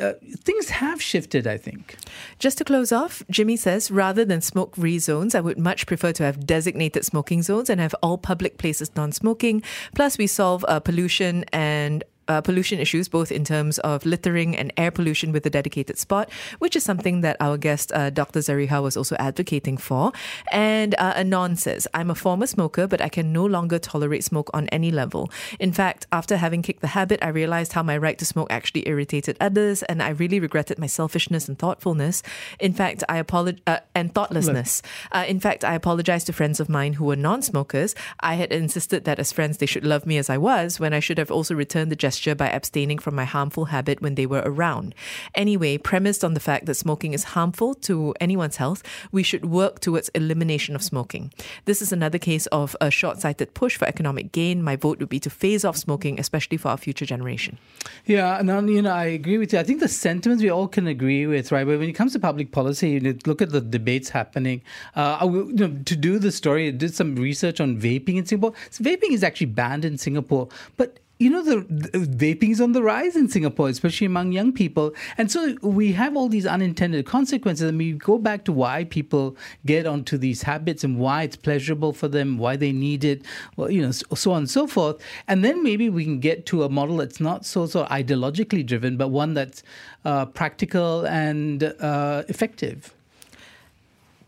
uh, 0.00 0.14
things 0.38 0.70
have 0.70 1.00
shifted, 1.00 1.46
I 1.46 1.56
think. 1.56 1.96
Just 2.38 2.58
to 2.58 2.64
close 2.64 2.92
off, 2.92 3.22
Jimmy 3.30 3.56
says 3.56 3.90
rather 3.90 4.24
than 4.24 4.40
smoke 4.40 4.76
free 4.76 4.98
zones, 4.98 5.34
I 5.34 5.40
would 5.40 5.58
much 5.58 5.86
prefer 5.86 6.12
to 6.12 6.24
have 6.24 6.46
designated 6.46 7.04
smoking 7.04 7.42
zones 7.42 7.70
and 7.70 7.80
have 7.80 7.94
all 8.02 8.18
public 8.18 8.58
places 8.58 8.90
non 8.96 9.12
smoking. 9.12 9.62
Plus, 9.94 10.18
we 10.18 10.26
solve 10.26 10.64
uh, 10.68 10.80
pollution 10.80 11.44
and 11.52 12.04
uh, 12.28 12.40
pollution 12.40 12.78
issues, 12.78 13.08
both 13.08 13.32
in 13.32 13.44
terms 13.44 13.78
of 13.80 14.04
littering 14.04 14.56
and 14.56 14.72
air 14.76 14.90
pollution 14.90 15.32
with 15.32 15.44
a 15.46 15.50
dedicated 15.50 15.98
spot, 15.98 16.30
which 16.58 16.76
is 16.76 16.84
something 16.84 17.22
that 17.22 17.36
our 17.40 17.56
guest, 17.56 17.90
uh, 17.92 18.10
Dr. 18.10 18.40
Zarihah, 18.40 18.82
was 18.82 18.96
also 18.96 19.16
advocating 19.18 19.76
for. 19.76 20.12
And 20.52 20.94
uh, 20.98 21.14
Anon 21.16 21.56
says, 21.56 21.88
I'm 21.94 22.10
a 22.10 22.14
former 22.14 22.46
smoker, 22.46 22.86
but 22.86 23.00
I 23.00 23.08
can 23.08 23.32
no 23.32 23.44
longer 23.44 23.78
tolerate 23.78 24.24
smoke 24.24 24.50
on 24.52 24.68
any 24.68 24.90
level. 24.90 25.30
In 25.58 25.72
fact, 25.72 26.06
after 26.12 26.36
having 26.36 26.62
kicked 26.62 26.80
the 26.80 26.88
habit, 26.88 27.18
I 27.22 27.28
realized 27.28 27.72
how 27.72 27.82
my 27.82 27.96
right 27.96 28.18
to 28.18 28.24
smoke 28.24 28.48
actually 28.50 28.86
irritated 28.88 29.36
others, 29.40 29.82
and 29.84 30.02
I 30.02 30.10
really 30.10 30.40
regretted 30.40 30.78
my 30.78 30.86
selfishness 30.86 31.48
and 31.48 31.58
thoughtfulness. 31.58 32.22
In 32.60 32.72
fact, 32.72 33.02
I 33.08 33.16
apologize, 33.16 33.62
uh, 33.66 33.78
and 33.94 34.14
thoughtlessness. 34.14 34.82
Uh, 35.12 35.24
in 35.26 35.40
fact, 35.40 35.64
I 35.64 35.74
apologized 35.74 36.26
to 36.26 36.32
friends 36.32 36.60
of 36.60 36.68
mine 36.68 36.94
who 36.94 37.04
were 37.04 37.16
non 37.16 37.42
smokers. 37.42 37.94
I 38.20 38.34
had 38.34 38.52
insisted 38.52 39.04
that 39.04 39.18
as 39.18 39.32
friends, 39.32 39.58
they 39.58 39.66
should 39.66 39.84
love 39.84 40.06
me 40.06 40.18
as 40.18 40.28
I 40.28 40.38
was, 40.38 40.78
when 40.78 40.92
I 40.92 41.00
should 41.00 41.18
have 41.18 41.30
also 41.30 41.54
returned 41.54 41.90
the 41.90 41.96
gesture 41.96 42.17
gesture 42.18 42.34
by 42.34 42.48
abstaining 42.50 42.98
from 42.98 43.14
my 43.14 43.24
harmful 43.24 43.66
habit 43.66 44.02
when 44.02 44.16
they 44.16 44.26
were 44.26 44.42
around. 44.44 44.92
Anyway, 45.36 45.78
premised 45.78 46.24
on 46.24 46.34
the 46.34 46.40
fact 46.40 46.66
that 46.66 46.74
smoking 46.74 47.14
is 47.14 47.34
harmful 47.34 47.74
to 47.74 48.12
anyone's 48.20 48.56
health, 48.56 48.82
we 49.12 49.22
should 49.22 49.44
work 49.44 49.78
towards 49.78 50.08
elimination 50.10 50.74
of 50.74 50.82
smoking. 50.82 51.32
This 51.64 51.80
is 51.80 51.92
another 51.92 52.18
case 52.18 52.46
of 52.46 52.74
a 52.80 52.90
short 52.90 53.20
sighted 53.20 53.54
push 53.54 53.76
for 53.76 53.86
economic 53.86 54.32
gain. 54.32 54.64
My 54.64 54.74
vote 54.74 54.98
would 54.98 55.08
be 55.08 55.20
to 55.20 55.30
phase 55.30 55.64
off 55.64 55.76
smoking, 55.76 56.18
especially 56.18 56.56
for 56.56 56.68
our 56.70 56.76
future 56.76 57.06
generation. 57.06 57.58
Yeah, 58.04 58.40
and 58.40 58.68
you 58.68 58.82
know, 58.82 58.90
I 58.90 59.04
agree 59.04 59.38
with 59.38 59.52
you. 59.52 59.60
I 59.60 59.62
think 59.62 59.78
the 59.78 59.88
sentiments 59.88 60.42
we 60.42 60.50
all 60.50 60.66
can 60.66 60.88
agree 60.88 61.26
with, 61.26 61.52
right? 61.52 61.66
But 61.66 61.78
when 61.78 61.88
it 61.88 61.94
comes 61.94 62.14
to 62.14 62.18
public 62.18 62.50
policy, 62.50 62.90
you 62.90 63.00
know, 63.00 63.14
look 63.26 63.40
at 63.40 63.50
the 63.50 63.60
debates 63.60 64.08
happening. 64.08 64.62
Uh, 64.96 65.18
you 65.22 65.52
know, 65.52 65.70
to 65.84 65.96
do 65.96 66.18
the 66.18 66.32
story, 66.32 66.66
I 66.66 66.70
did 66.72 66.94
some 66.94 67.14
research 67.14 67.60
on 67.60 67.78
vaping 67.78 68.16
in 68.16 68.26
Singapore. 68.26 68.54
So 68.70 68.82
vaping 68.82 69.12
is 69.12 69.22
actually 69.22 69.52
banned 69.62 69.84
in 69.84 69.98
Singapore, 69.98 70.48
but 70.76 70.98
you 71.18 71.30
know 71.30 71.42
the, 71.42 71.66
the, 71.68 71.98
vaping 71.98 72.50
is 72.50 72.60
on 72.60 72.72
the 72.72 72.82
rise 72.82 73.16
in 73.16 73.28
Singapore, 73.28 73.68
especially 73.68 74.06
among 74.06 74.32
young 74.32 74.52
people, 74.52 74.94
and 75.16 75.30
so 75.30 75.56
we 75.62 75.92
have 75.92 76.16
all 76.16 76.28
these 76.28 76.46
unintended 76.46 77.06
consequences. 77.06 77.68
And 77.68 77.78
we 77.78 77.92
go 77.92 78.18
back 78.18 78.44
to 78.44 78.52
why 78.52 78.84
people 78.84 79.36
get 79.66 79.86
onto 79.86 80.16
these 80.16 80.42
habits 80.42 80.84
and 80.84 80.98
why 80.98 81.24
it's 81.24 81.36
pleasurable 81.36 81.92
for 81.92 82.08
them, 82.08 82.38
why 82.38 82.56
they 82.56 82.72
need 82.72 83.04
it, 83.04 83.22
well, 83.56 83.70
you 83.70 83.82
know, 83.82 83.90
so, 83.90 84.32
on 84.32 84.38
and 84.38 84.50
so 84.50 84.66
forth. 84.66 85.02
And 85.26 85.44
then 85.44 85.62
maybe 85.62 85.90
we 85.90 86.04
can 86.04 86.20
get 86.20 86.46
to 86.46 86.62
a 86.62 86.68
model 86.68 86.98
that's 86.98 87.20
not 87.20 87.44
so 87.44 87.66
so 87.66 87.84
ideologically 87.86 88.64
driven, 88.64 88.96
but 88.96 89.08
one 89.08 89.34
that's 89.34 89.62
uh, 90.04 90.26
practical 90.26 91.04
and 91.06 91.64
uh, 91.80 92.22
effective 92.28 92.94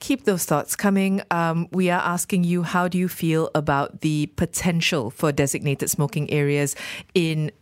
keep 0.01 0.25
those 0.25 0.45
thoughts 0.45 0.75
coming. 0.75 1.23
Um, 1.31 1.69
we 1.71 1.91
are 1.91 2.01
asking 2.01 2.45
you 2.45 2.63
how 2.63 2.89
do 2.89 2.99
you 2.99 3.09
feel 3.09 3.51
about 3.55 4.01
the 4.01 4.27
potential 4.37 5.11
for 5.11 5.31
designated 5.31 5.91
smoking 5.91 6.31
areas 6.31 6.75
in 7.15 7.53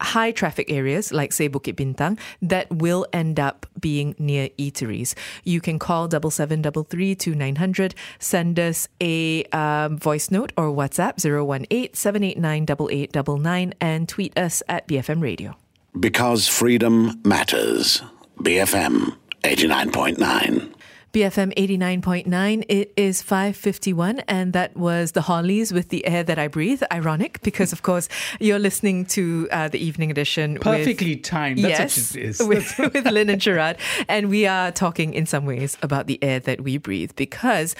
high 0.00 0.30
traffic 0.30 0.70
areas 0.70 1.12
like 1.12 1.32
say 1.32 1.48
Bukit 1.48 1.74
Bintang 1.74 2.18
that 2.40 2.70
will 2.70 3.06
end 3.12 3.40
up 3.40 3.66
being 3.80 4.14
near 4.18 4.48
eateries. 4.50 5.14
You 5.44 5.60
can 5.60 5.78
call 5.78 6.08
double 6.08 6.30
seven 6.30 6.62
double 6.62 6.84
three 6.84 7.14
two 7.14 7.34
nine 7.34 7.56
hundred. 7.56 7.94
Send 8.18 8.58
us 8.58 8.88
a 9.00 9.44
um, 9.46 9.98
voice 9.98 10.30
note 10.30 10.52
or 10.56 10.70
WhatsApp 10.70 11.18
018 11.18 11.94
789 11.94 12.62
8899 12.62 13.74
and 13.80 14.08
tweet 14.08 14.38
us 14.38 14.62
at 14.68 14.86
BFM 14.88 15.20
Radio. 15.20 15.56
Because 15.98 16.46
freedom 16.46 17.20
matters. 17.24 18.02
BFM 18.38 19.16
89.9. 19.42 20.74
BFM 21.18 21.52
89.9. 21.56 22.64
It 22.68 22.92
is 22.96 23.24
5:51 23.24 24.22
and 24.28 24.52
that 24.52 24.76
was 24.76 25.12
the 25.12 25.22
Hollies 25.22 25.72
with 25.72 25.88
the 25.88 26.06
air 26.06 26.22
that 26.22 26.38
I 26.38 26.46
breathe. 26.46 26.80
Ironic 26.92 27.42
because 27.42 27.72
of 27.72 27.82
course 27.82 28.08
you're 28.38 28.60
listening 28.60 29.04
to 29.06 29.48
uh, 29.50 29.66
the 29.66 29.84
evening 29.84 30.12
edition 30.12 30.58
perfectly 30.60 31.16
with, 31.16 31.24
timed. 31.24 31.58
That's 31.58 31.96
yes, 31.96 32.14
what 32.14 32.22
it 32.22 32.24
is. 32.24 32.42
with, 32.78 32.78
with 32.94 33.04
Lynn 33.06 33.30
and 33.30 33.42
Sharad 33.42 33.78
and 34.06 34.28
we 34.28 34.46
are 34.46 34.70
talking 34.70 35.12
in 35.12 35.26
some 35.26 35.44
ways 35.44 35.76
about 35.82 36.06
the 36.06 36.22
air 36.22 36.38
that 36.38 36.60
we 36.60 36.78
breathe 36.78 37.10
because 37.16 37.74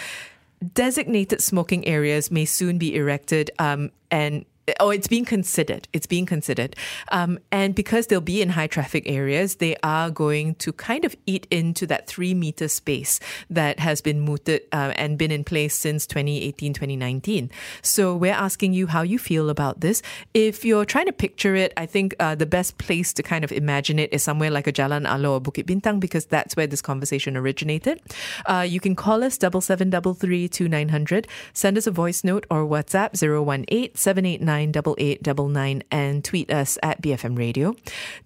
designated 0.74 1.40
smoking 1.40 1.87
areas 1.87 2.33
may 2.33 2.44
soon 2.44 2.77
be 2.77 2.96
erected 2.96 3.53
um, 3.61 3.92
and 4.11 4.46
Oh, 4.81 4.90
it's 4.90 5.09
being 5.09 5.24
considered. 5.24 5.88
It's 5.92 6.07
being 6.07 6.26
considered. 6.26 6.76
Um, 7.12 7.38
and 7.50 7.74
because 7.74 8.07
they'll 8.07 8.20
be 8.20 8.42
in 8.42 8.50
high 8.50 8.66
traffic 8.66 9.04
areas, 9.07 9.57
they 9.57 9.76
are 9.83 10.11
going 10.11 10.54
to 10.57 10.72
kind 10.72 11.04
of 11.04 11.16
eat 11.26 11.46
into 11.50 11.87
that 11.87 12.07
three 12.07 12.35
meter 12.35 12.68
space 12.68 13.20
that 13.50 13.78
has 13.78 14.00
been 14.00 14.20
mooted 14.20 14.62
uh, 14.72 14.92
and 14.96 15.18
been 15.18 15.31
in 15.31 15.44
place 15.44 15.74
since 15.74 16.07
2018, 16.07 16.74
2019. 16.74 17.50
So 17.83 18.16
we're 18.16 18.33
asking 18.33 18.72
you 18.72 18.87
how 18.87 19.02
you 19.02 19.18
feel 19.18 19.50
about 19.50 19.81
this. 19.81 20.02
If 20.35 20.64
you're 20.64 20.85
trying 20.85 21.07
to 21.07 21.12
picture 21.12 21.54
it, 21.54 21.72
I 21.76 21.87
think 21.87 22.14
uh, 22.18 22.35
the 22.35 22.46
best 22.46 22.78
place 22.78 23.12
to 23.14 23.22
kind 23.22 23.44
of 23.44 23.52
imagine 23.52 23.98
it 23.98 24.12
is 24.12 24.22
somewhere 24.22 24.50
like 24.50 24.66
a 24.66 24.72
Jalan 24.72 25.07
Alor 25.07 25.31
or 25.31 25.40
Bukit 25.40 25.64
Bintang 25.64 26.00
because 26.00 26.26
that's 26.26 26.57
where 26.57 26.66
this 26.66 26.83
conversation 26.83 27.37
originated. 27.37 28.00
Uh, 28.46 28.66
you 28.68 28.81
can 28.81 28.94
call 28.94 29.22
us 29.22 29.38
double 29.38 29.61
seven 29.61 29.90
double 29.90 30.14
three 30.14 30.48
two 30.48 30.68
nine 30.68 30.88
hundred. 30.88 31.26
Send 31.52 31.78
us 31.78 31.87
a 31.87 31.90
voice 31.90 32.24
note 32.24 32.46
or 32.50 32.66
WhatsApp 32.66 33.11
018 33.22 33.94
789 33.94 34.58
8899 34.66 35.83
and 35.90 36.25
tweet 36.25 36.51
us 36.51 36.79
at 36.83 37.01
BFM 37.03 37.38
Radio. 37.38 37.75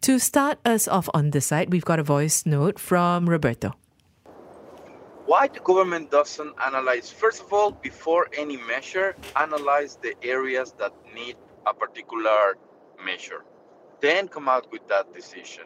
To 0.02 0.18
start 0.18 0.58
us 0.64 0.88
off 0.88 1.08
on 1.14 1.30
this 1.30 1.46
side, 1.46 1.72
we've 1.72 1.84
got 1.84 1.98
a 1.98 2.02
voice 2.02 2.46
note 2.46 2.78
from 2.78 3.28
Roberto. 3.28 3.74
Why 5.26 5.48
the 5.48 5.60
government 5.60 6.10
doesn't 6.10 6.54
analyze, 6.64 7.10
first 7.10 7.42
of 7.42 7.52
all, 7.52 7.70
before 7.70 8.28
any 8.36 8.56
measure, 8.56 9.16
analyze 9.36 9.96
the 10.02 10.14
areas 10.22 10.74
that 10.78 10.92
need 11.14 11.36
a 11.66 11.72
particular 11.72 12.56
measure. 13.04 13.44
Then 14.00 14.28
come 14.28 14.48
out 14.48 14.70
with 14.72 14.86
that 14.88 15.14
decision. 15.14 15.64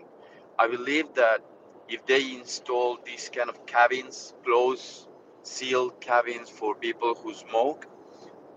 I 0.58 0.68
believe 0.68 1.14
that 1.14 1.40
if 1.88 2.04
they 2.06 2.34
install 2.34 2.98
these 3.04 3.30
kind 3.34 3.48
of 3.48 3.64
cabins, 3.66 4.34
closed, 4.44 5.08
sealed 5.42 6.00
cabins 6.00 6.48
for 6.48 6.74
people 6.74 7.14
who 7.14 7.34
smoke, 7.34 7.86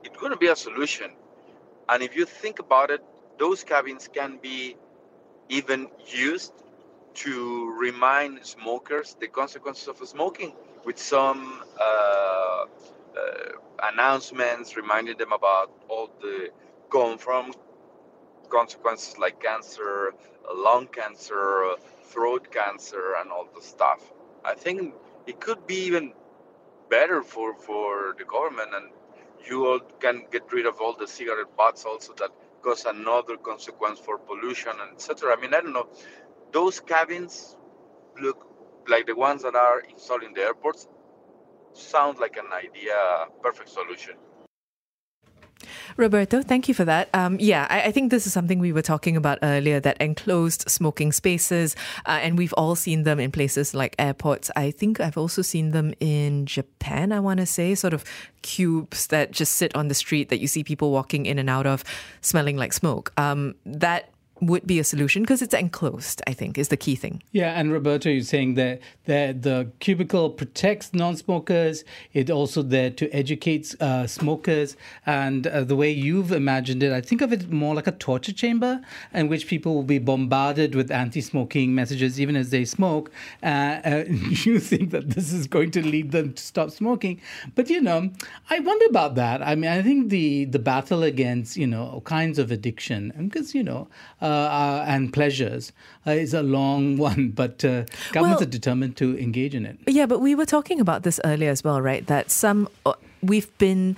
it's 0.03 0.17
going 0.17 0.31
to 0.31 0.37
be 0.37 0.47
a 0.47 0.55
solution. 0.55 1.11
And 1.89 2.03
if 2.03 2.15
you 2.15 2.25
think 2.25 2.59
about 2.59 2.91
it, 2.91 3.01
those 3.39 3.63
cabins 3.63 4.07
can 4.13 4.37
be 4.41 4.77
even 5.49 5.87
used 6.07 6.53
to 7.15 7.73
remind 7.77 8.45
smokers 8.45 9.15
the 9.19 9.27
consequences 9.27 9.87
of 9.87 9.97
smoking 10.07 10.53
with 10.85 10.99
some 10.99 11.61
uh, 11.79 11.83
uh, 11.83 12.65
announcements 13.91 14.77
reminding 14.77 15.17
them 15.17 15.33
about 15.33 15.71
all 15.89 16.09
the 16.21 16.49
confirmed 16.89 17.55
consequences 18.49 19.17
like 19.17 19.41
cancer, 19.41 20.13
lung 20.55 20.87
cancer, 20.87 21.75
throat 22.03 22.51
cancer, 22.51 23.15
and 23.19 23.31
all 23.31 23.47
the 23.55 23.61
stuff. 23.61 24.11
I 24.45 24.53
think 24.55 24.93
it 25.27 25.39
could 25.39 25.67
be 25.67 25.85
even 25.87 26.13
better 26.89 27.23
for, 27.23 27.55
for 27.55 28.15
the 28.17 28.25
government 28.25 28.71
and 28.73 28.89
you 29.47 29.65
all 29.67 29.79
can 29.99 30.23
get 30.31 30.51
rid 30.51 30.65
of 30.65 30.79
all 30.81 30.95
the 30.97 31.07
cigarette 31.07 31.55
butts 31.57 31.85
also 31.85 32.13
that 32.15 32.31
cause 32.61 32.85
another 32.85 33.37
consequence 33.37 33.99
for 33.99 34.17
pollution 34.17 34.71
and 34.81 34.91
etc. 34.93 35.35
I 35.35 35.41
mean, 35.41 35.53
I 35.53 35.61
don't 35.61 35.73
know. 35.73 35.87
Those 36.51 36.79
cabins 36.79 37.57
look 38.21 38.45
like 38.87 39.05
the 39.07 39.15
ones 39.15 39.43
that 39.43 39.55
are 39.55 39.81
installed 39.81 40.23
in 40.23 40.33
the 40.33 40.41
airports. 40.41 40.87
Sound 41.73 42.19
like 42.19 42.37
an 42.37 42.51
idea, 42.53 42.95
perfect 43.41 43.69
solution. 43.69 44.15
Roberto, 45.97 46.41
thank 46.41 46.67
you 46.67 46.73
for 46.73 46.85
that. 46.85 47.09
Um, 47.13 47.37
yeah, 47.39 47.67
I, 47.69 47.83
I, 47.83 47.91
think 47.91 48.11
this 48.11 48.25
is 48.27 48.33
something 48.33 48.59
we 48.59 48.71
were 48.71 48.81
talking 48.81 49.17
about 49.17 49.39
earlier 49.41 49.79
that 49.79 49.97
enclosed 50.01 50.69
smoking 50.69 51.11
spaces, 51.11 51.75
uh, 52.05 52.19
and 52.21 52.37
we've 52.37 52.53
all 52.53 52.75
seen 52.75 53.03
them 53.03 53.19
in 53.19 53.31
places 53.31 53.73
like 53.73 53.95
airports. 53.99 54.51
I 54.55 54.71
think 54.71 54.99
I've 54.99 55.17
also 55.17 55.41
seen 55.41 55.71
them 55.71 55.93
in 55.99 56.45
Japan, 56.45 57.11
I 57.11 57.19
want 57.19 57.39
to 57.39 57.45
say, 57.45 57.75
sort 57.75 57.93
of 57.93 58.03
cubes 58.41 59.07
that 59.07 59.31
just 59.31 59.55
sit 59.55 59.75
on 59.75 59.87
the 59.87 59.95
street 59.95 60.29
that 60.29 60.39
you 60.39 60.47
see 60.47 60.63
people 60.63 60.91
walking 60.91 61.25
in 61.25 61.39
and 61.39 61.49
out 61.49 61.65
of 61.65 61.83
smelling 62.21 62.57
like 62.57 62.73
smoke. 62.73 63.11
Um, 63.17 63.55
that 63.65 64.09
would 64.41 64.65
be 64.65 64.79
a 64.79 64.83
solution 64.83 65.23
because 65.23 65.41
it's 65.41 65.53
enclosed, 65.53 66.21
I 66.27 66.33
think, 66.33 66.57
is 66.57 66.69
the 66.69 66.77
key 66.77 66.95
thing. 66.95 67.21
Yeah, 67.31 67.59
and 67.59 67.71
Roberto, 67.71 68.09
you're 68.09 68.23
saying 68.23 68.55
that, 68.55 68.81
that 69.05 69.41
the 69.41 69.71
cubicle 69.79 70.29
protects 70.29 70.93
non 70.93 71.17
smokers, 71.17 71.83
it's 72.13 72.31
also 72.31 72.61
there 72.61 72.89
to 72.91 73.09
educate 73.09 73.75
uh, 73.81 74.07
smokers. 74.07 74.75
And 75.05 75.47
uh, 75.47 75.63
the 75.63 75.75
way 75.75 75.91
you've 75.91 76.31
imagined 76.31 76.83
it, 76.83 76.91
I 76.91 77.01
think 77.01 77.21
of 77.21 77.33
it 77.33 77.51
more 77.51 77.75
like 77.75 77.87
a 77.87 77.91
torture 77.91 78.33
chamber 78.33 78.81
in 79.13 79.27
which 79.27 79.47
people 79.47 79.75
will 79.75 79.83
be 79.83 79.99
bombarded 79.99 80.75
with 80.75 80.91
anti 80.91 81.21
smoking 81.21 81.75
messages 81.75 82.19
even 82.19 82.35
as 82.35 82.49
they 82.49 82.65
smoke. 82.65 83.11
Uh, 83.43 83.79
uh 83.85 84.03
you 84.45 84.59
think 84.59 84.91
that 84.91 85.09
this 85.11 85.33
is 85.33 85.47
going 85.47 85.71
to 85.71 85.85
lead 85.85 86.11
them 86.11 86.33
to 86.33 86.41
stop 86.41 86.71
smoking. 86.71 87.21
But, 87.55 87.69
you 87.69 87.81
know, 87.81 88.11
I 88.49 88.59
wonder 88.59 88.85
about 88.89 89.15
that. 89.15 89.41
I 89.41 89.55
mean, 89.55 89.69
I 89.69 89.81
think 89.81 90.09
the, 90.09 90.45
the 90.45 90.59
battle 90.59 91.03
against, 91.03 91.57
you 91.57 91.67
know, 91.67 91.83
all 91.85 92.01
kinds 92.01 92.39
of 92.39 92.51
addiction, 92.51 93.13
because, 93.17 93.53
you 93.53 93.63
know, 93.63 93.87
uh, 94.29 94.31
uh, 94.31 94.85
and 94.87 95.11
pleasures 95.11 95.71
uh, 96.05 96.11
is 96.11 96.33
a 96.33 96.43
long 96.43 96.97
one, 97.09 97.29
but 97.29 97.65
uh, 97.65 97.85
governments 98.11 98.41
well, 98.41 98.43
are 98.43 98.45
determined 98.51 98.95
to 98.97 99.17
engage 99.17 99.55
in 99.55 99.65
it. 99.65 99.77
Yeah, 99.87 100.05
but 100.05 100.19
we 100.19 100.35
were 100.35 100.45
talking 100.45 100.79
about 100.79 101.03
this 101.03 101.19
earlier 101.25 101.49
as 101.49 101.63
well, 101.63 101.81
right? 101.81 102.05
That 102.05 102.29
some 102.29 102.67
we've 103.21 103.55
been 103.57 103.97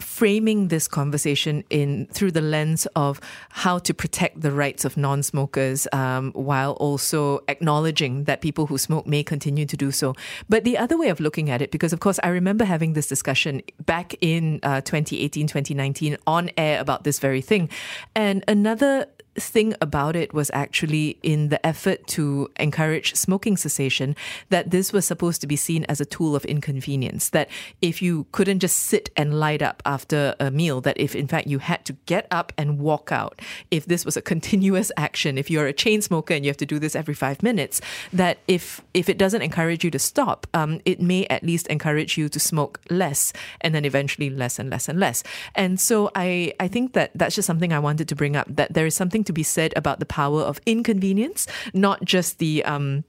framing 0.00 0.68
this 0.68 0.88
conversation 0.88 1.64
in 1.70 2.06
through 2.12 2.32
the 2.32 2.40
lens 2.40 2.86
of 2.96 3.20
how 3.50 3.78
to 3.78 3.94
protect 3.94 4.40
the 4.40 4.50
rights 4.50 4.84
of 4.84 4.96
non-smokers 4.96 5.86
um, 5.92 6.32
while 6.32 6.72
also 6.72 7.40
acknowledging 7.48 8.24
that 8.24 8.40
people 8.40 8.66
who 8.66 8.78
smoke 8.78 9.06
may 9.06 9.22
continue 9.22 9.66
to 9.66 9.76
do 9.76 9.90
so. 9.90 10.14
But 10.48 10.64
the 10.64 10.78
other 10.78 10.98
way 10.98 11.08
of 11.08 11.20
looking 11.20 11.50
at 11.50 11.62
it, 11.62 11.70
because 11.70 11.92
of 11.92 12.00
course 12.00 12.18
I 12.22 12.28
remember 12.28 12.64
having 12.64 12.94
this 12.94 13.06
discussion 13.06 13.62
back 13.84 14.14
in 14.20 14.60
uh, 14.62 14.80
2018, 14.80 15.46
2019 15.46 16.16
on 16.26 16.50
air 16.56 16.80
about 16.80 17.04
this 17.04 17.18
very 17.18 17.40
thing, 17.40 17.68
and 18.14 18.44
another 18.48 19.06
thing 19.36 19.74
about 19.80 20.14
it 20.16 20.34
was 20.34 20.50
actually 20.52 21.18
in 21.22 21.48
the 21.48 21.64
effort 21.66 22.06
to 22.06 22.50
encourage 22.58 23.14
smoking 23.14 23.56
cessation 23.56 24.14
that 24.50 24.70
this 24.70 24.92
was 24.92 25.06
supposed 25.06 25.40
to 25.40 25.46
be 25.46 25.56
seen 25.56 25.84
as 25.84 26.00
a 26.00 26.04
tool 26.04 26.36
of 26.36 26.44
inconvenience. 26.44 27.30
That 27.30 27.48
if 27.80 28.02
you 28.02 28.26
couldn't 28.32 28.60
just 28.60 28.76
sit 28.76 29.10
and 29.16 29.38
light 29.38 29.62
up 29.62 29.82
after 29.86 30.34
a 30.38 30.50
meal, 30.50 30.80
that 30.82 30.98
if 30.98 31.14
in 31.14 31.26
fact 31.26 31.46
you 31.46 31.58
had 31.60 31.84
to 31.86 31.94
get 32.06 32.26
up 32.30 32.52
and 32.58 32.78
walk 32.78 33.10
out, 33.10 33.40
if 33.70 33.86
this 33.86 34.04
was 34.04 34.16
a 34.16 34.22
continuous 34.32 34.92
action, 34.96 35.38
if 35.38 35.50
you're 35.50 35.66
a 35.66 35.72
chain 35.72 36.02
smoker 36.02 36.34
and 36.34 36.44
you 36.44 36.50
have 36.50 36.56
to 36.58 36.66
do 36.66 36.78
this 36.78 36.94
every 36.94 37.14
five 37.14 37.42
minutes, 37.42 37.80
that 38.12 38.38
if 38.48 38.82
if 38.92 39.08
it 39.08 39.18
doesn't 39.18 39.42
encourage 39.42 39.84
you 39.84 39.90
to 39.90 39.98
stop, 39.98 40.46
um, 40.54 40.80
it 40.84 41.00
may 41.00 41.26
at 41.26 41.42
least 41.42 41.66
encourage 41.68 42.18
you 42.18 42.28
to 42.28 42.40
smoke 42.40 42.80
less 42.90 43.32
and 43.60 43.74
then 43.74 43.84
eventually 43.84 44.28
less 44.28 44.58
and 44.58 44.68
less 44.70 44.88
and 44.88 45.00
less. 45.00 45.22
And 45.54 45.80
so 45.80 46.10
I 46.14 46.52
I 46.60 46.68
think 46.68 46.92
that 46.92 47.12
that's 47.14 47.34
just 47.34 47.46
something 47.46 47.72
I 47.72 47.78
wanted 47.78 48.08
to 48.08 48.14
bring 48.14 48.36
up 48.36 48.46
that 48.48 48.74
there 48.74 48.86
is 48.86 48.94
something 48.94 49.21
something 49.22 49.24
to 49.24 49.32
be 49.32 49.44
said 49.44 49.72
about 49.76 49.98
the 49.98 50.06
power 50.06 50.42
of 50.42 50.58
inconvenience, 50.66 51.46
not 51.72 52.04
just 52.04 52.38
the 52.38 52.64
um, 52.64 53.04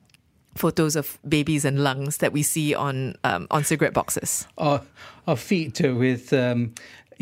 photos 0.55 0.95
of 0.95 1.17
babies 1.27 1.65
and 1.65 1.79
lungs 1.79 2.17
that 2.17 2.31
we 2.31 2.43
see 2.43 2.75
on 2.75 3.15
um, 3.23 3.47
on 3.49 3.63
cigarette 3.63 3.93
boxes. 3.93 4.47
Or, 4.57 4.81
or 5.25 5.37
feet 5.37 5.81
with 5.81 6.31
um, 6.33 6.73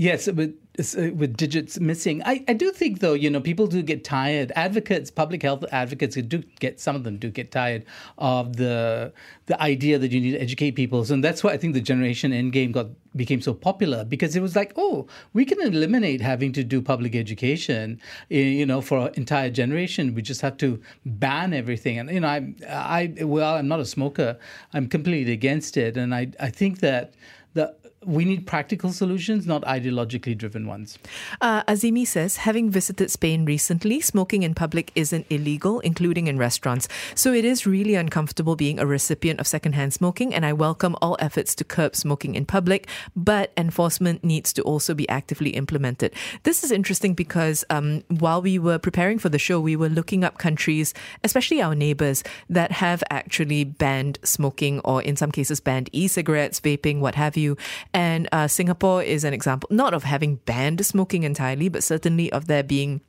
yes, 0.02 0.28
with 0.28 0.56
uh, 0.80 1.12
with 1.14 1.38
digits 1.38 1.80
missing. 1.80 2.24
I, 2.26 2.44
I 2.48 2.54
do 2.54 2.72
think 2.72 3.00
though, 3.00 3.14
you 3.14 3.30
know, 3.30 3.40
people 3.40 3.68
do 3.68 3.84
get 3.84 4.04
tired. 4.04 4.52
Advocates, 4.56 5.12
public 5.12 5.44
health 5.44 5.64
advocates 5.72 6.16
do 6.16 6.44
get 6.60 6.80
some 6.80 6.96
of 6.96 7.04
them 7.04 7.18
do 7.18 7.30
get 7.30 7.52
tired 7.52 7.86
of 8.18 8.56
the 8.56 9.14
the 9.46 9.62
idea 9.62 10.00
that 10.00 10.12
you 10.12 10.20
need 10.20 10.32
to 10.32 10.40
educate 10.40 10.72
people. 10.72 11.06
So 11.06 11.14
and 11.14 11.24
that's 11.24 11.44
why 11.44 11.52
I 11.52 11.58
think 11.58 11.76
the 11.76 11.82
generation 11.82 12.32
endgame 12.32 12.72
got 12.72 12.88
became 13.16 13.42
so 13.42 13.54
popular 13.54 14.04
because 14.04 14.36
it 14.36 14.42
was 14.42 14.56
like, 14.56 14.74
oh, 14.76 15.06
we 15.34 15.46
can 15.46 15.62
eliminate 15.62 16.22
having 16.22 16.52
to 16.54 16.64
do 16.64 16.82
public 16.82 17.14
education, 17.16 18.02
eh, 18.32 18.40
you 18.40 18.66
know, 18.66 18.82
for 18.82 19.10
an 19.10 19.14
entire 19.16 19.52
generation. 19.52 20.16
We 20.16 20.22
just 20.22 20.42
have 20.42 20.58
to 20.58 20.82
ban 21.06 21.54
everything. 21.54 22.00
And 22.00 22.10
you 22.10 22.22
know, 22.22 22.28
I 22.28 22.54
I 22.68 23.14
well, 23.24 23.56
I'm 23.56 23.68
not 23.68 23.80
a 23.80 23.86
smoker. 23.86 24.40
I'm 24.74 24.88
completely 24.88 25.34
against 25.34 25.78
it, 25.78 25.96
and 25.98 26.16
I 26.16 26.32
I 26.40 26.50
think 26.50 26.80
that 26.80 27.14
the 27.54 27.76
we 28.06 28.26
need 28.26 28.48
practical 28.48 28.92
solutions, 28.92 29.46
not 29.46 29.62
ideologically 29.64 30.36
driven 30.36 30.66
ones. 30.66 30.98
Uh, 31.40 31.64
Azimi 31.64 32.06
says, 32.06 32.38
having 32.38 32.72
visited 32.72 33.12
Spain 33.12 33.46
recently, 33.46 34.02
smoking 34.02 34.42
in 34.42 34.56
public 34.56 34.92
isn't 34.96 35.28
illegal, 35.30 35.80
including 35.82 36.26
in 36.26 36.40
restaurants. 36.40 36.88
So 37.14 37.32
it 37.32 37.46
is 37.46 37.68
really 37.68 37.94
uncomfortable 37.94 38.56
being 38.56 38.80
a 38.80 38.88
recipient 38.88 39.40
of 39.40 39.46
secondhand 39.46 39.94
smoking, 39.94 40.34
and 40.34 40.46
I 40.46 40.54
welcome 40.54 40.96
all 41.00 41.16
efforts 41.20 41.54
to 41.56 41.64
curb 41.64 41.96
smoking 41.96 42.34
in 42.34 42.46
public, 42.46 42.88
but 43.16 43.52
enforcement 43.56 44.24
needs 44.24 44.52
to 44.54 44.64
also 44.64 44.96
be 44.96 45.08
actively 45.08 45.52
implemented. 45.52 46.16
This 46.42 46.64
is 46.64 46.72
interesting 46.72 47.14
because 47.14 47.64
um, 47.70 48.04
while 48.08 48.42
we 48.42 48.58
were 48.58 48.80
preparing 48.80 49.20
for 49.20 49.30
the 49.30 49.38
show, 49.38 49.60
we 49.60 49.76
were 49.76 49.90
looking 49.90 50.24
up 50.24 50.40
countries, 50.40 50.96
especially 51.24 51.62
our 51.62 51.76
neighbors, 51.76 52.24
that 52.50 52.72
have 52.72 53.04
actually 53.12 53.64
banned 53.64 54.18
smoking 54.24 54.80
or 54.80 55.04
in 55.04 55.16
some 55.16 55.32
cases 55.32 55.60
banned 55.60 55.88
e 55.92 56.08
cigarettes, 56.08 56.60
vaping, 56.60 57.00
what 57.00 57.14
have 57.14 57.38
you. 57.38 57.58
And 57.94 58.28
uh, 58.32 58.48
Singapore 58.48 59.04
is 59.04 59.24
an 59.24 59.34
example, 59.34 59.68
not 59.72 59.94
of 59.94 60.04
having 60.04 60.38
banned 60.38 60.86
smoking 60.86 61.24
entirely, 61.24 61.70
but 61.70 61.84
certainly 61.84 62.32
of 62.32 62.48
there 62.48 62.64
being 62.64 63.02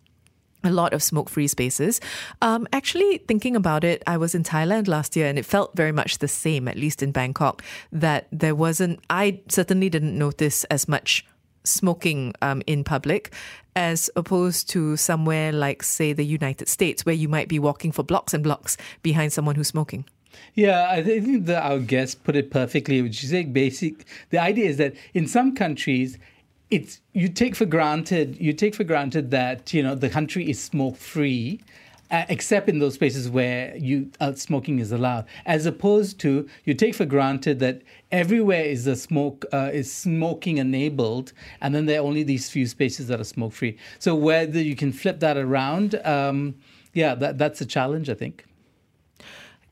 a 0.65 0.71
lot 0.71 0.93
of 0.93 1.03
smoke 1.03 1.29
free 1.29 1.49
spaces. 1.49 2.01
Um, 2.41 2.67
actually, 2.73 3.19
thinking 3.19 3.57
about 3.57 3.85
it, 3.85 4.03
I 4.07 4.17
was 4.17 4.35
in 4.35 4.43
Thailand 4.43 4.89
last 4.89 5.17
year 5.17 5.27
and 5.27 5.39
it 5.39 5.47
felt 5.47 5.77
very 5.77 5.93
much 5.93 6.19
the 6.19 6.29
same, 6.29 6.69
at 6.69 6.77
least 6.77 7.03
in 7.03 7.13
Bangkok, 7.13 7.63
that 7.91 8.29
there 8.33 8.55
wasn't, 8.55 9.01
I 9.11 9.41
certainly 9.49 9.89
didn't 9.89 10.17
notice 10.17 10.65
as 10.65 10.89
much 10.89 11.27
smoking 11.65 12.35
um, 12.43 12.63
in 12.67 12.85
public 12.85 13.33
as 13.75 14.11
opposed 14.17 14.69
to 14.71 14.97
somewhere 14.97 15.53
like, 15.53 15.83
say, 15.83 16.13
the 16.13 16.25
United 16.25 16.69
States, 16.69 17.07
where 17.07 17.15
you 17.15 17.29
might 17.29 17.49
be 17.49 17.59
walking 17.59 17.91
for 17.91 18.03
blocks 18.03 18.35
and 18.35 18.45
blocks 18.45 18.77
behind 19.03 19.33
someone 19.33 19.55
who's 19.55 19.69
smoking. 19.69 20.05
Yeah, 20.55 20.89
I 20.91 21.03
think 21.03 21.47
that 21.47 21.63
our 21.63 21.79
guest 21.79 22.25
put 22.25 22.37
it 22.37 22.51
perfectly, 22.51 23.01
which 23.01 23.25
is 23.25 23.33
basic. 23.47 24.05
The 24.31 24.39
idea 24.39 24.69
is 24.69 24.77
that 24.77 24.95
in 25.15 25.27
some 25.27 25.55
countries, 25.55 26.19
it's 26.71 27.01
you 27.13 27.29
take 27.29 27.55
for 27.55 27.67
granted 27.67 28.41
you 28.41 28.55
take 28.55 28.75
for 28.75 28.85
granted 28.85 29.31
that 29.31 29.75
you 29.75 29.83
know 29.83 29.95
the 29.95 30.09
country 30.09 30.49
is 30.49 30.63
smoke 30.63 30.97
free. 30.97 31.61
Uh, 32.11 32.27
except 32.29 32.69
in 32.69 32.79
those 32.79 32.99
places 32.99 33.31
where 33.31 33.75
you 33.75 34.11
uh, 34.21 34.35
smoking 34.35 34.81
is 34.81 34.93
allowed, 34.93 35.25
as 35.47 35.65
opposed 35.65 36.21
to 36.21 36.47
you 36.65 36.75
take 36.75 36.95
for 36.95 37.07
granted 37.07 37.59
that 37.59 37.81
everywhere 38.11 38.65
is 38.65 38.87
a 38.87 38.95
smoke 38.95 39.47
uh, 39.51 39.71
is 39.73 39.91
smoking 39.91 40.59
enabled, 40.59 41.33
and 41.63 41.75
then 41.75 41.87
there 41.87 42.01
are 42.01 42.05
only 42.05 42.23
these 42.23 42.51
few 42.51 42.67
spaces 42.67 43.09
that 43.09 43.19
are 43.19 43.25
smoke 43.25 43.55
free. 43.55 43.79
So 43.99 44.15
whether 44.15 44.61
you 44.61 44.77
can 44.77 44.93
flip 44.93 45.21
that 45.21 45.39
around, 45.39 45.95
um, 46.05 46.55
yeah, 46.93 47.15
that 47.15 47.39
that's 47.39 47.63
a 47.63 47.67
challenge, 47.67 48.11
I 48.11 48.15
think 48.15 48.45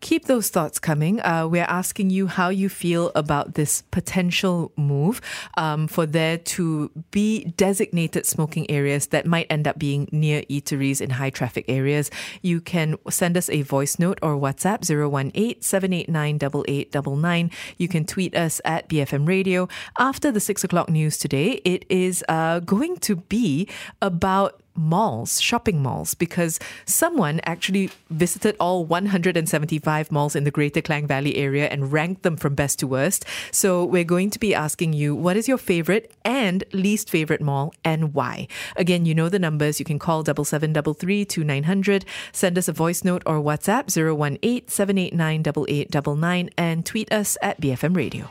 keep 0.00 0.24
those 0.24 0.48
thoughts 0.48 0.78
coming. 0.78 1.20
Uh, 1.20 1.46
we're 1.46 1.64
asking 1.64 2.10
you 2.10 2.26
how 2.26 2.48
you 2.48 2.68
feel 2.68 3.12
about 3.14 3.54
this 3.54 3.82
potential 3.90 4.72
move 4.76 5.20
um, 5.56 5.86
for 5.86 6.06
there 6.06 6.38
to 6.38 6.90
be 7.10 7.44
designated 7.56 8.26
smoking 8.26 8.70
areas 8.70 9.08
that 9.08 9.26
might 9.26 9.46
end 9.50 9.68
up 9.68 9.78
being 9.78 10.08
near 10.10 10.42
eateries 10.42 11.00
in 11.00 11.10
high 11.10 11.30
traffic 11.30 11.64
areas. 11.68 12.10
You 12.42 12.60
can 12.60 12.96
send 13.08 13.36
us 13.36 13.48
a 13.50 13.62
voice 13.62 13.98
note 13.98 14.18
or 14.22 14.36
WhatsApp 14.36 14.88
018 14.90 15.60
789 15.60 16.36
8899. 16.36 17.50
You 17.76 17.88
can 17.88 18.04
tweet 18.04 18.34
us 18.34 18.60
at 18.64 18.88
BFM 18.88 19.28
Radio. 19.28 19.68
After 19.98 20.32
the 20.32 20.40
six 20.40 20.64
o'clock 20.64 20.88
news 20.88 21.18
today, 21.18 21.60
it 21.64 21.84
is 21.88 22.24
uh, 22.28 22.60
going 22.60 22.96
to 22.98 23.16
be 23.16 23.68
about 24.00 24.62
malls, 24.80 25.40
shopping 25.40 25.82
malls, 25.82 26.14
because 26.14 26.58
someone 26.86 27.40
actually 27.44 27.90
visited 28.08 28.56
all 28.58 28.84
175 28.84 30.10
malls 30.10 30.34
in 30.34 30.44
the 30.44 30.50
Greater 30.50 30.80
Klang 30.80 31.06
Valley 31.06 31.36
area 31.36 31.68
and 31.68 31.92
ranked 31.92 32.22
them 32.22 32.36
from 32.36 32.54
best 32.54 32.78
to 32.80 32.86
worst. 32.86 33.24
So 33.52 33.84
we're 33.84 34.04
going 34.04 34.30
to 34.30 34.38
be 34.38 34.54
asking 34.54 34.94
you 34.94 35.14
what 35.14 35.36
is 35.36 35.46
your 35.46 35.58
favorite 35.58 36.12
and 36.24 36.64
least 36.72 37.10
favorite 37.10 37.40
mall 37.40 37.74
and 37.84 38.14
why. 38.14 38.48
Again, 38.76 39.04
you 39.04 39.14
know 39.14 39.28
the 39.28 39.38
numbers. 39.38 39.78
You 39.78 39.84
can 39.84 39.98
call 39.98 40.24
7733 40.24 41.24
2900, 41.24 42.04
send 42.32 42.56
us 42.56 42.68
a 42.68 42.72
voice 42.72 43.04
note 43.04 43.22
or 43.26 43.40
WhatsApp 43.40 43.90
018 43.94 44.68
789 44.68 45.40
8899 45.40 46.50
and 46.56 46.86
tweet 46.86 47.12
us 47.12 47.36
at 47.42 47.60
BFM 47.60 47.94
Radio. 47.96 48.30